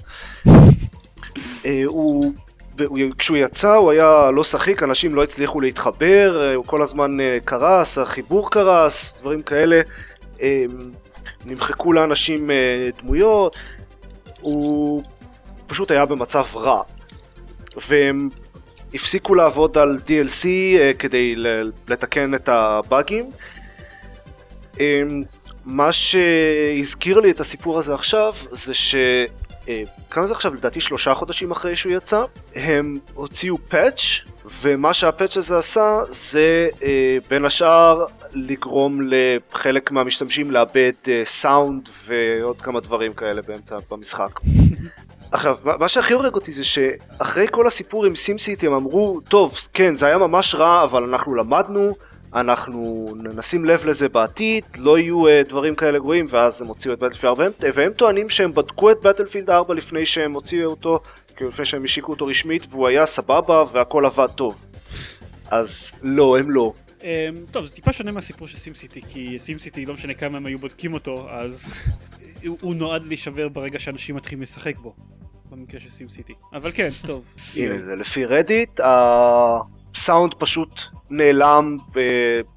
[1.65, 2.33] אה, הוא...
[2.87, 7.19] הוא- כשהוא יצא הוא היה לא שחיק, אנשים לא הצליחו להתחבר, אה, הוא כל הזמן
[7.19, 9.81] אה, קרס, החיבור קרס, דברים כאלה.
[10.41, 10.63] אה,
[11.45, 13.55] נמחקו לאנשים אה, דמויות,
[14.41, 15.03] הוא
[15.67, 16.81] פשוט היה במצב רע.
[17.89, 18.29] והם
[18.95, 21.35] הפסיקו לעבוד על DLC אה, כדי
[21.87, 23.31] לתקן את הבאגים.
[24.79, 25.01] אה,
[25.65, 28.95] מה שהזכיר לי את הסיפור הזה עכשיו זה ש...
[29.69, 30.53] אה, כמה זה עכשיו?
[30.53, 32.23] לדעתי שלושה חודשים אחרי שהוא יצא,
[32.55, 34.01] הם הוציאו פאץ'
[34.61, 40.93] ומה שהפאץ' הזה עשה זה אה, בין השאר לגרום לחלק מהמשתמשים לאבד
[41.23, 44.39] סאונד ועוד כמה דברים כאלה באמצע במשחק.
[45.35, 49.95] עכשיו, מה- שהכי הורג אותי זה שאחרי כל הסיפור עם סימסיטי הם אמרו, טוב, כן,
[49.95, 51.95] זה היה ממש רע, אבל אנחנו למדנו,
[52.33, 56.99] אנחנו נשים לב לזה בעתיד, לא יהיו uh, דברים כאלה גרועים, ואז הם הוציאו את
[56.99, 60.99] בטלפילד 4, והם, והם טוענים שהם בדקו את בטלפילד 4 לפני שהם הוציאו אותו,
[61.35, 64.65] כאילו לפני שהם השיקו אותו רשמית, והוא היה סבבה והכל עבד טוב.
[65.51, 66.73] אז לא, הם לא.
[66.99, 67.03] Um,
[67.51, 70.93] טוב, זה טיפה שונה מהסיפור של סימסיטי, כי סימסיטי, לא משנה כמה הם היו בודקים
[70.93, 71.71] אותו, אז
[72.45, 74.95] הוא, הוא נועד להישבר ברגע שאנשים מתחילים לשחק בו,
[75.49, 76.33] במקרה של סימסיטי.
[76.53, 77.35] אבל כן, טוב.
[77.57, 81.77] הנה זה לפי רדיט, הסאונד פשוט נעלם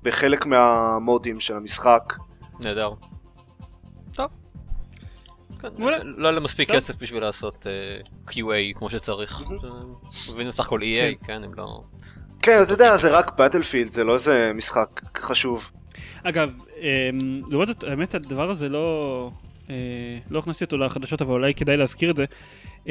[0.02, 2.14] בחלק מהמודים של המשחק.
[2.60, 2.92] נהדר.
[4.14, 4.30] טוב.
[5.60, 5.96] כן, מעולה.
[6.04, 6.70] לא היה להם מספיק.
[6.70, 9.42] כסף בשביל לעשות אה, QA כמו שצריך.
[10.32, 11.82] מבינים סך הכל EA, כן, הם לא...
[12.42, 15.70] כן, אתה יודע, זה רק בטלפילד, זה לא איזה משחק חשוב.
[16.22, 16.80] אגב, um,
[17.50, 19.30] לעומת זאת, האמת, הדבר הזה לא...
[19.66, 19.70] Uh,
[20.30, 22.24] לא הכנסתי אותו לחדשות, אבל אולי כדאי להזכיר את זה.
[22.88, 22.90] Um,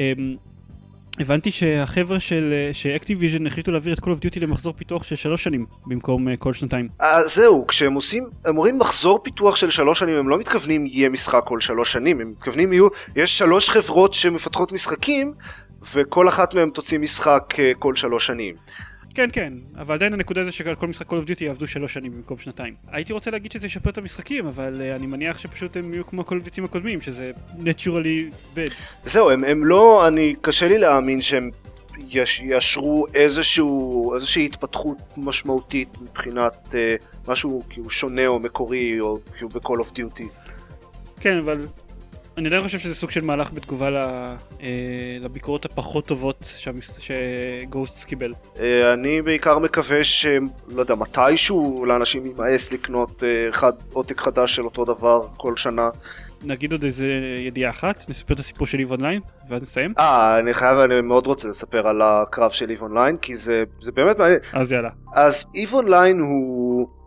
[1.20, 5.44] הבנתי שהחבר'ה של אה, שאקטיביז'ן החליטו להעביר את Call of Duty למחזור פיתוח של שלוש
[5.44, 6.88] שנים במקום uh, כל שנתיים.
[6.98, 11.08] אז זהו, כשהם עושים, הם אומרים מחזור פיתוח של שלוש שנים, הם לא מתכוונים יהיה
[11.08, 15.34] משחק כל שלוש שנים, הם מתכוונים יהיו, יש שלוש חברות שמפתחות משחקים,
[15.94, 18.54] וכל אחת מהן תוציא משחק אה, כל שלוש שנים.
[19.18, 22.38] כן, כן, אבל עדיין הנקודה זה שכל משחק Call of Duty יעבדו שלוש שנים במקום
[22.38, 22.74] שנתיים.
[22.88, 26.22] הייתי רוצה להגיד שזה ישפר את המשחקים, אבל uh, אני מניח שפשוט הם יהיו כמו
[26.22, 28.72] Call of Duty הקודמים, שזה naturally bad.
[29.04, 31.50] זהו, הם, הם לא, אני, קשה לי להאמין שהם
[32.08, 36.94] יש, יאשרו איזשהו, איזושהי התפתחות משמעותית מבחינת אה,
[37.28, 40.24] משהו כאילו שונה או מקורי או כאילו ב-Call of Duty.
[41.20, 41.66] כן, אבל
[42.38, 46.48] אני עדיין חושב שזה סוג של מהלך בתגובה ל, אה, לביקורות הפחות טובות
[46.98, 48.32] שגוסטס קיבל.
[48.60, 50.26] אה, אני בעיקר מקווה ש...
[50.68, 55.90] לא יודע, מתישהו לאנשים יימאס לקנות אה, עותק חדש של אותו דבר כל שנה.
[56.42, 57.06] נגיד עוד איזה
[57.38, 59.20] ידיעה אחת, נספר את הסיפור של EVE Online,
[59.50, 59.94] ואז נסיים.
[59.98, 63.92] אה, אני חייב, אני מאוד רוצה לספר על הקרב של EVE Online, כי זה, זה
[63.92, 64.38] באמת מעניין.
[64.52, 64.90] אז יאללה.
[65.14, 66.97] אז EVE Online הוא...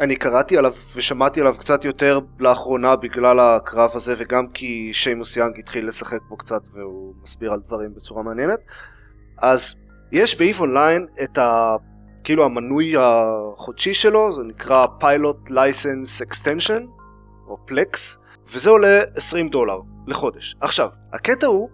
[0.00, 5.58] אני קראתי עליו ושמעתי עליו קצת יותר לאחרונה בגלל הקרב הזה וגם כי שיימוס יאנג
[5.58, 8.60] התחיל לשחק בו קצת והוא מסביר על דברים בצורה מעניינת.
[9.38, 9.76] אז
[10.12, 11.76] יש ב-EVE אונליין את ה...
[12.24, 16.82] כאילו המנוי החודשי שלו, זה נקרא Pilot License Extension,
[17.48, 18.18] או פלקס,
[18.52, 20.56] וזה עולה 20 דולר לחודש.
[20.60, 21.68] עכשיו, הקטע הוא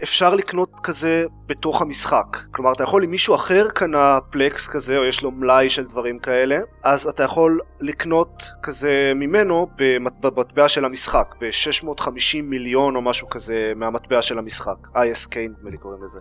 [0.00, 2.36] שאפשר לקנות כזה בתוך המשחק.
[2.50, 6.18] כלומר, אתה יכול, אם מישהו אחר קנה פלקס כזה, או יש לו מלאי של דברים
[6.18, 13.28] כאלה, אז אתה יכול לקנות כזה ממנו במט- במטבע של המשחק, ב-650 מיליון או משהו
[13.28, 14.76] כזה מהמטבע של המשחק.
[14.94, 16.20] ISK נדמה לי קוראים לזה.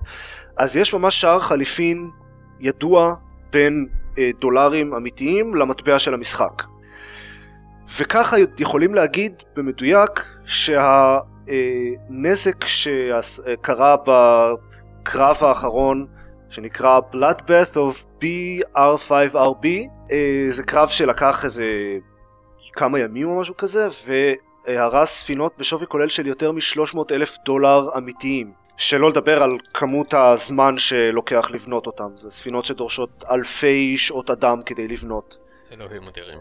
[0.58, 2.10] אז יש ממש שער חליפין
[2.60, 3.16] ידוע
[3.52, 6.64] בין אה, דולרים אמיתיים למטבע של המשחק.
[8.00, 10.26] וככה יכולים להגיד במדויק
[11.48, 16.08] שהנזק שקרה בקרב האחרון
[16.50, 19.66] שנקרא Bloodbath of BR5RB
[20.12, 21.66] אה, זה קרב שלקח איזה
[22.74, 23.88] כמה ימים או משהו כזה
[24.68, 28.52] והרס ספינות בשווי כולל של יותר מ-300 אלף דולר אמיתיים.
[28.78, 32.10] שלא לדבר על כמות הזמן שלוקח לבנות אותם.
[32.16, 35.38] זה ספינות שדורשות אלפי שעות אדם כדי לבנות.
[35.72, 36.38] אלוהים אדירים.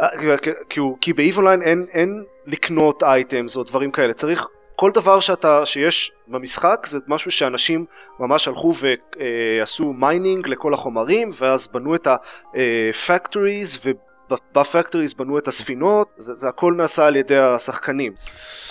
[0.00, 0.08] אה,
[0.42, 4.46] כי- כי הוא- כי ב EVE Online אין, אין לקנות items או דברים כאלה, צריך
[4.76, 7.84] כל דבר שאתה, שיש במשחק זה משהו שאנשים
[8.20, 13.86] ממש הלכו ועשו mining לכל החומרים ואז בנו את ה-factories
[14.30, 18.12] וב factories בנו את הספינות, זה, זה הכל נעשה על ידי השחקנים.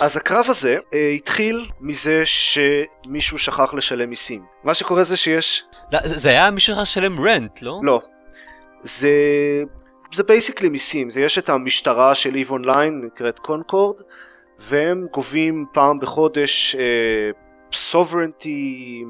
[0.00, 4.44] אז הקרב הזה אה, התחיל מזה שמישהו שכח לשלם מיסים.
[4.64, 5.64] מה שקורה זה שיש
[6.04, 7.80] זה היה מישהו שצריך לשלם rent, לא?
[7.82, 8.00] לא.
[8.82, 9.10] זה...
[10.14, 14.00] זה basically מיסים, זה יש את המשטרה של EVE Online, נקראת CONCORD,
[14.58, 16.76] והם גובים פעם בחודש
[17.72, 19.04] sovereignty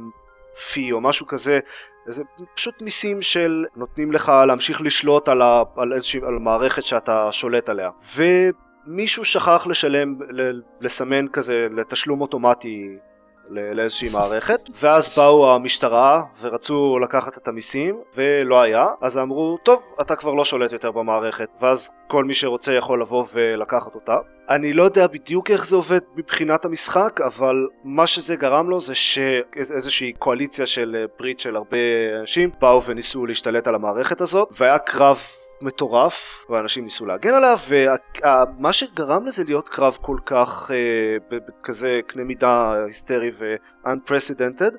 [0.73, 1.61] fee או משהו כזה,
[2.07, 2.23] זה
[2.55, 7.69] פשוט מיסים של נותנים לך להמשיך לשלוט על, ה, על איזושהי, על מערכת שאתה שולט
[7.69, 7.91] עליה.
[8.17, 12.89] ומישהו שכח לשלם, ל, לסמן כזה לתשלום אוטומטי
[13.51, 20.17] לאיזושהי מערכת ואז באו המשטרה ורצו לקחת את המיסים ולא היה אז אמרו טוב אתה
[20.17, 24.17] כבר לא שולט יותר במערכת ואז כל מי שרוצה יכול לבוא ולקחת אותה.
[24.51, 28.95] אני לא יודע בדיוק איך זה עובד מבחינת המשחק אבל מה שזה גרם לו זה
[28.95, 31.77] שאיזושהי קואליציה של אה, ברית של הרבה
[32.21, 35.19] אנשים באו וניסו להשתלט על המערכת הזאת והיה קרב
[35.61, 42.25] מטורף ואנשים ניסו להגן עליו ומה שגרם לזה להיות קרב כל כך אה, בכזה קנה
[42.25, 44.77] מידה היסטרי ו-unprecedented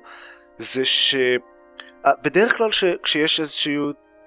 [0.58, 3.76] זה שבדרך כלל ש- כשיש איזושהי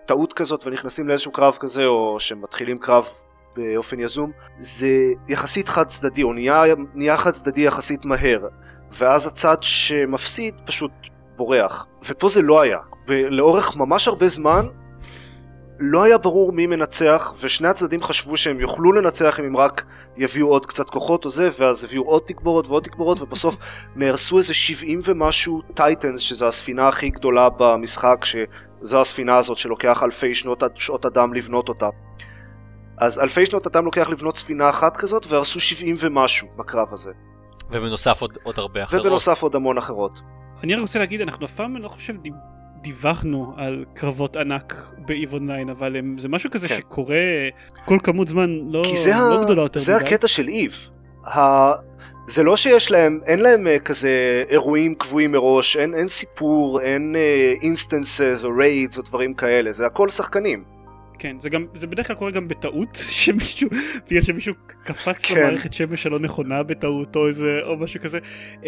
[0.06, 3.08] טעות כזאת ונכנסים לאיזשהו קרב כזה או שמתחילים קרב
[3.56, 4.88] באופן יזום זה
[5.28, 8.48] יחסית חד צדדי או נהיה, נהיה חד צדדי יחסית מהר
[8.92, 10.92] ואז הצד שמפסיד פשוט
[11.36, 11.88] בורח.
[12.10, 12.80] ופה זה לא היה.
[13.08, 14.66] לאורך ממש הרבה זמן
[15.80, 19.86] לא היה ברור מי מנצח, ושני הצדדים חשבו שהם יוכלו לנצח אם הם רק
[20.18, 23.58] יביאו עוד קצת כוחות או זה, ואז הביאו עוד תגבורות ועוד תגבורות, ובסוף
[23.96, 30.36] נהרסו איזה 70 ומשהו Titans, שזו הספינה הכי גדולה במשחק, שזו הספינה הזאת שלוקח אלפי
[30.36, 31.90] שנות, שעות אדם לבנות אותה.
[32.98, 37.12] אז אלפי שנות אדם לוקח לבנות ספינה אחת כזאת, והרסו 70 ומשהו בקרב הזה.
[37.72, 39.02] ובנוסף עוד, עוד הרבה אחרות.
[39.06, 40.22] ובנוסף עוד המון אחרות.
[40.64, 42.14] אני רק רוצה להגיד, אנחנו אף פעם, אני לא חושב,
[42.82, 46.76] דיווחנו על קרבות ענק ב EVE Online, אבל הם, זה משהו כזה כן.
[46.76, 47.18] שקורה
[47.86, 49.44] כל כמות זמן לא, כי לא ה...
[49.44, 50.04] גדולה יותר זה מדי.
[50.04, 50.90] הקטע של EVE.
[51.26, 51.72] ה...
[52.28, 57.16] זה לא שיש להם, אין להם אה, כזה אירועים קבועים מראש, אין, אין סיפור, אין
[57.62, 60.77] instances או raids או דברים כאלה, זה הכל שחקנים.
[61.20, 63.70] כן, זה גם, זה בדרך כלל קורה גם בטעות, שמישהו,
[64.10, 64.54] בגלל שמישהו
[64.84, 65.36] קפץ כן.
[65.36, 68.20] למערכת שמש הלא נכונה בטעות או איזה, או משהו כזה.
[68.62, 68.66] Um,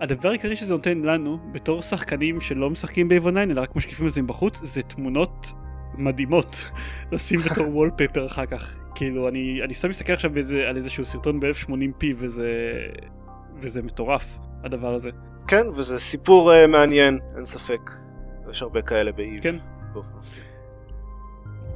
[0.00, 4.22] הדבר העיקרי שזה נותן לנו, בתור שחקנים שלא משחקים אונליין, אלא רק משקיפים את זה
[4.22, 5.46] מבחוץ, זה תמונות
[5.94, 6.70] מדהימות
[7.12, 8.80] לשים בתור וולפפר אחר כך.
[8.94, 12.72] כאילו, אני, אני סתם מסתכל עכשיו באיזה, על איזשהו סרטון ב-1080p וזה,
[13.56, 15.10] וזה מטורף, הדבר הזה.
[15.48, 17.90] כן, וזה סיפור uh, מעניין, אין ספק.
[18.50, 19.42] יש הרבה כאלה באיב.
[19.42, 19.54] כן.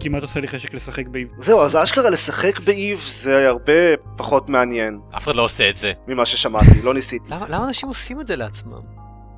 [0.00, 1.32] כמעט עושה לי חשק לשחק באיב.
[1.38, 3.72] זהו, אז אשכרה לשחק באיב זה הרבה
[4.16, 5.92] פחות מעניין אף אחד לא עושה את זה.
[6.08, 7.30] ממה ששמעתי, לא ניסיתי.
[7.30, 8.80] למה, למה אנשים עושים את זה לעצמם?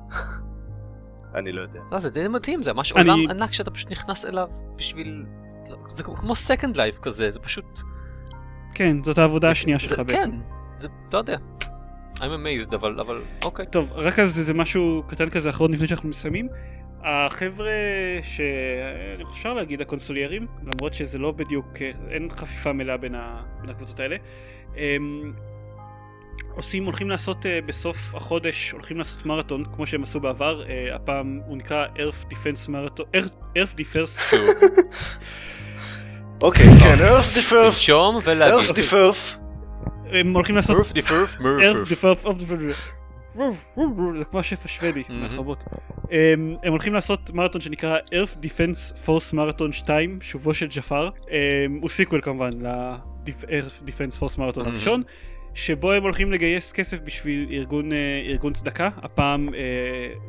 [1.35, 1.79] אני לא יודע.
[1.91, 5.25] לא, זה די מדהים, זה ממש אני- עולם ענק שאתה פשוט נכנס אליו בשביל...
[5.87, 7.81] זה כמו- Second Life כזה, זה פשוט...
[8.75, 10.19] כן, זאת העבודה השנייה שלך זה- בעצם.
[10.31, 10.31] כן,
[10.79, 11.37] זה, לא יודע.
[12.15, 13.65] I'm amazed, אבל, אבל, אוקיי.
[13.71, 16.47] טוב, רק אז זה משהו קטן כזה אחרון לפני שאנחנו מסיימים.
[17.03, 17.71] החבר'ה
[18.23, 21.67] שאני אפשר להגיד הקונסוליירים, למרות שזה לא בדיוק,
[22.09, 24.15] אין חפיפה מלאה בין, ה, בין הקבוצות האלה,
[24.77, 25.33] הם
[26.55, 31.39] עושים, הולכים לעשות אה, בסוף החודש, הולכים לעשות מרתון, כמו שהם עשו בעבר, אה, הפעם
[31.47, 34.35] הוא נקרא Earth Defense מרתון, Earth, Earth Defense,
[36.41, 38.69] אוקיי, כן, earth differf, לנשום ולהגיד.
[38.69, 39.39] earth differf,
[40.05, 41.89] הם הולכים לעשות Earth.
[41.89, 43.02] Defense of the...
[44.15, 45.03] זה כמו השף השוודי.
[45.09, 45.63] מהחבובות.
[46.11, 51.09] הם הם הולכים לעשות מרתון שנקרא Earth Defense Force מרתון 2, שובו של ג'פר.
[51.31, 54.51] הם- הוא sequel כמובן ל-Earth Defense Force מהמם.
[54.57, 55.03] הראשון.
[55.55, 57.97] שבו הם הולכים לגייס כסף בשביל ארגון, אה,
[58.29, 59.59] ארגון צדקה, הפעם אה,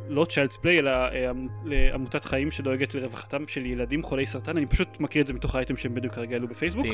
[0.08, 1.34] לא Child's Play אלא אה, עמ-
[1.64, 5.76] לעמותת חיים שדואגת לרווחתם של ילדים חולי סרטן, אני פשוט מכיר את זה מתוך האייטם
[5.76, 6.86] שהם בדיוק כרגע העלו בפייסבוק.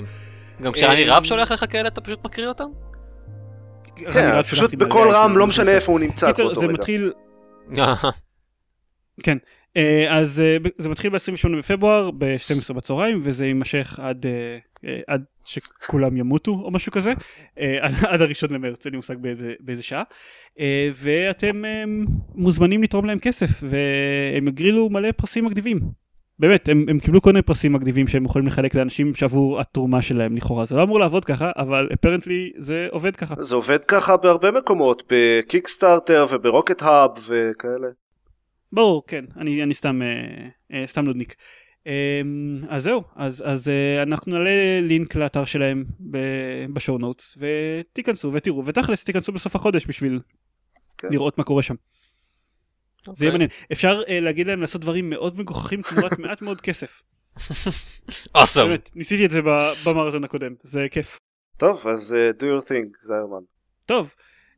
[0.62, 2.64] גם כשאני רב שולח לך כאלה אתה פשוט מקריא אותם?
[4.12, 5.70] כן, פשוט בקול רם, לא משנה.
[5.70, 6.68] איפה הוא נמצא קיצר, זה.
[6.68, 7.12] מתחיל,
[9.76, 16.16] אה, אז אה, זה מתחיל ב-28 בפברואר ב-12 בצהריים וזה יימשך עד, אה, עד שכולם
[16.16, 17.12] ימותו או משהו כזה
[17.56, 20.02] עד, עד הראשון למרץ אין לי מושג באיזה, באיזה שעה
[20.94, 21.62] ואתם
[22.34, 25.80] מוזמנים לתרום להם כסף והם הגרילו מלא פרסים מגניבים
[26.40, 30.36] באמת הם, הם קיבלו כל מיני פרסים מגניבים שהם יכולים לחלק לאנשים שעבור התרומה שלהם
[30.36, 34.50] לכאורה זה לא אמור לעבוד ככה אבל apparently זה עובד ככה זה עובד ככה בהרבה
[34.50, 37.88] מקומות, ב Kickstarter וב RocketHub וכאלה.
[38.72, 41.34] ברור, כן, אני, אני סתם, אה, אה, סתם נודניק.
[41.86, 42.20] אה,
[42.68, 45.84] אז זהו, אז, אז אה, אנחנו נעלה לינק לאתר שלהם
[46.72, 50.20] בשואו נוטס, ותיכנסו ותראו, ותכלס תיכנסו בסוף החודש בשביל
[50.98, 51.08] כן.
[51.10, 51.74] לראות מה קורה שם.
[53.04, 53.24] זה אוקיי.
[53.24, 53.50] יהיה מעניין.
[53.72, 57.02] אפשר אה, להגיד להם לעשות דברים מאוד מגוחכים תמורת מעט מאוד כסף.
[58.34, 58.66] אוסם.
[58.66, 61.18] באמת, ניסיתי את זה ב- במרתון הקודם, זה כיף.
[61.56, 63.42] טוב, אז uh, do your thing, זיירמן.
[63.86, 64.14] טוב,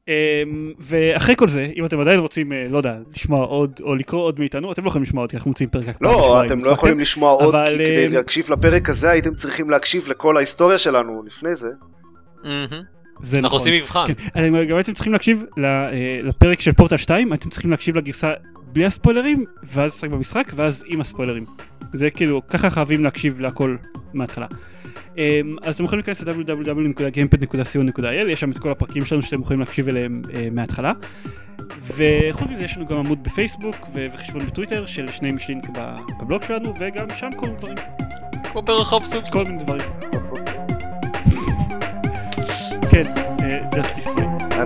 [0.09, 4.23] אמ, ואחרי כל זה, אם אתם עדיין רוצים, אה, לא יודע, לשמוע עוד, או לקרוא
[4.23, 6.71] עוד מאיתנו, אתם לא יכולים לשמוע אותי, אנחנו מוצאים פרק הקפאה לא, אתם לא?
[6.71, 11.23] יכולים לשמוע עוד, אבל, כי כדי להקשיב לפרק הזה הייתם צריכים להקשיב לכל ההיסטוריה שלנו
[11.23, 11.69] לפני זה.
[13.23, 13.59] זה אנחנו נכון.
[13.59, 14.05] עושים מבחן.
[14.35, 15.91] כן, גם הייתם צריכים להקשיב אה,
[16.23, 18.33] לפרק של פורטל 2, הייתם צריכים להקשיב לגרסה
[18.73, 21.45] בלי הספוילרים, ואז לשחק במשחק, ואז עם הספוילרים.
[21.93, 23.77] זה כאילו, ככה חייבים להקשיב להכל
[24.15, 24.47] מההתחלה.
[25.17, 25.23] אמ,
[25.63, 30.23] אז אתם יכולים להיכנס ל-www.gamepad.co.il, יש שם את כל הפרקים שלנו שאתם יכולים להקשיב אליהם
[30.35, 30.93] אה, מההתחלה.
[31.97, 36.75] וחוץ מזה יש לנו גם עמוד בפייסבוק וחשבון בטוויטר שלשניהם יש לינק ב- בבלוג שלנו,
[36.81, 37.77] וגם שם כל מיני דברים,
[38.53, 39.33] כמו ברחוב סופס.
[39.33, 40.22] כל מיני דברים.
[42.93, 43.03] כן,
[43.43, 44.23] אה, Justice Way.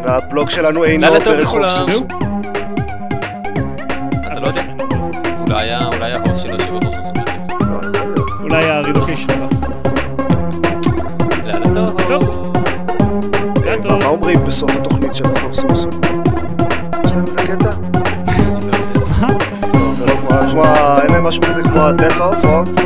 [0.06, 1.68] הבלוג שלנו אינו ברחוב.
[1.68, 2.04] סוסו.
[4.20, 4.62] אתה לא יודע.
[5.46, 7.60] אולי היה- אולי ההוס של השיר ברחוב סופס.
[7.60, 8.30] לא, להיות.
[8.40, 9.46] אולי הרילוקיישן הבא.
[11.44, 11.64] לילה
[12.08, 12.52] טוב.
[13.66, 13.98] מה טוב.
[14.02, 15.88] מה אומרים בסוף התוכנית של רחוב סוסו?
[17.06, 17.70] יש להם איזה קטע?
[19.20, 19.28] מה?
[19.74, 20.12] לא, זה לא
[20.50, 20.64] כמו,
[21.02, 22.80] אין להם משהו כזה כמו ה-That's all folks.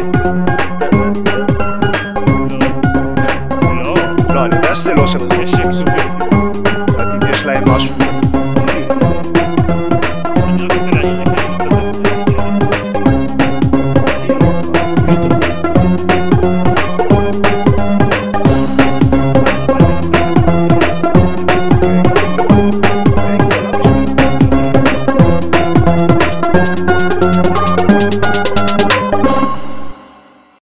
[4.71, 5.80] לא, אני יודע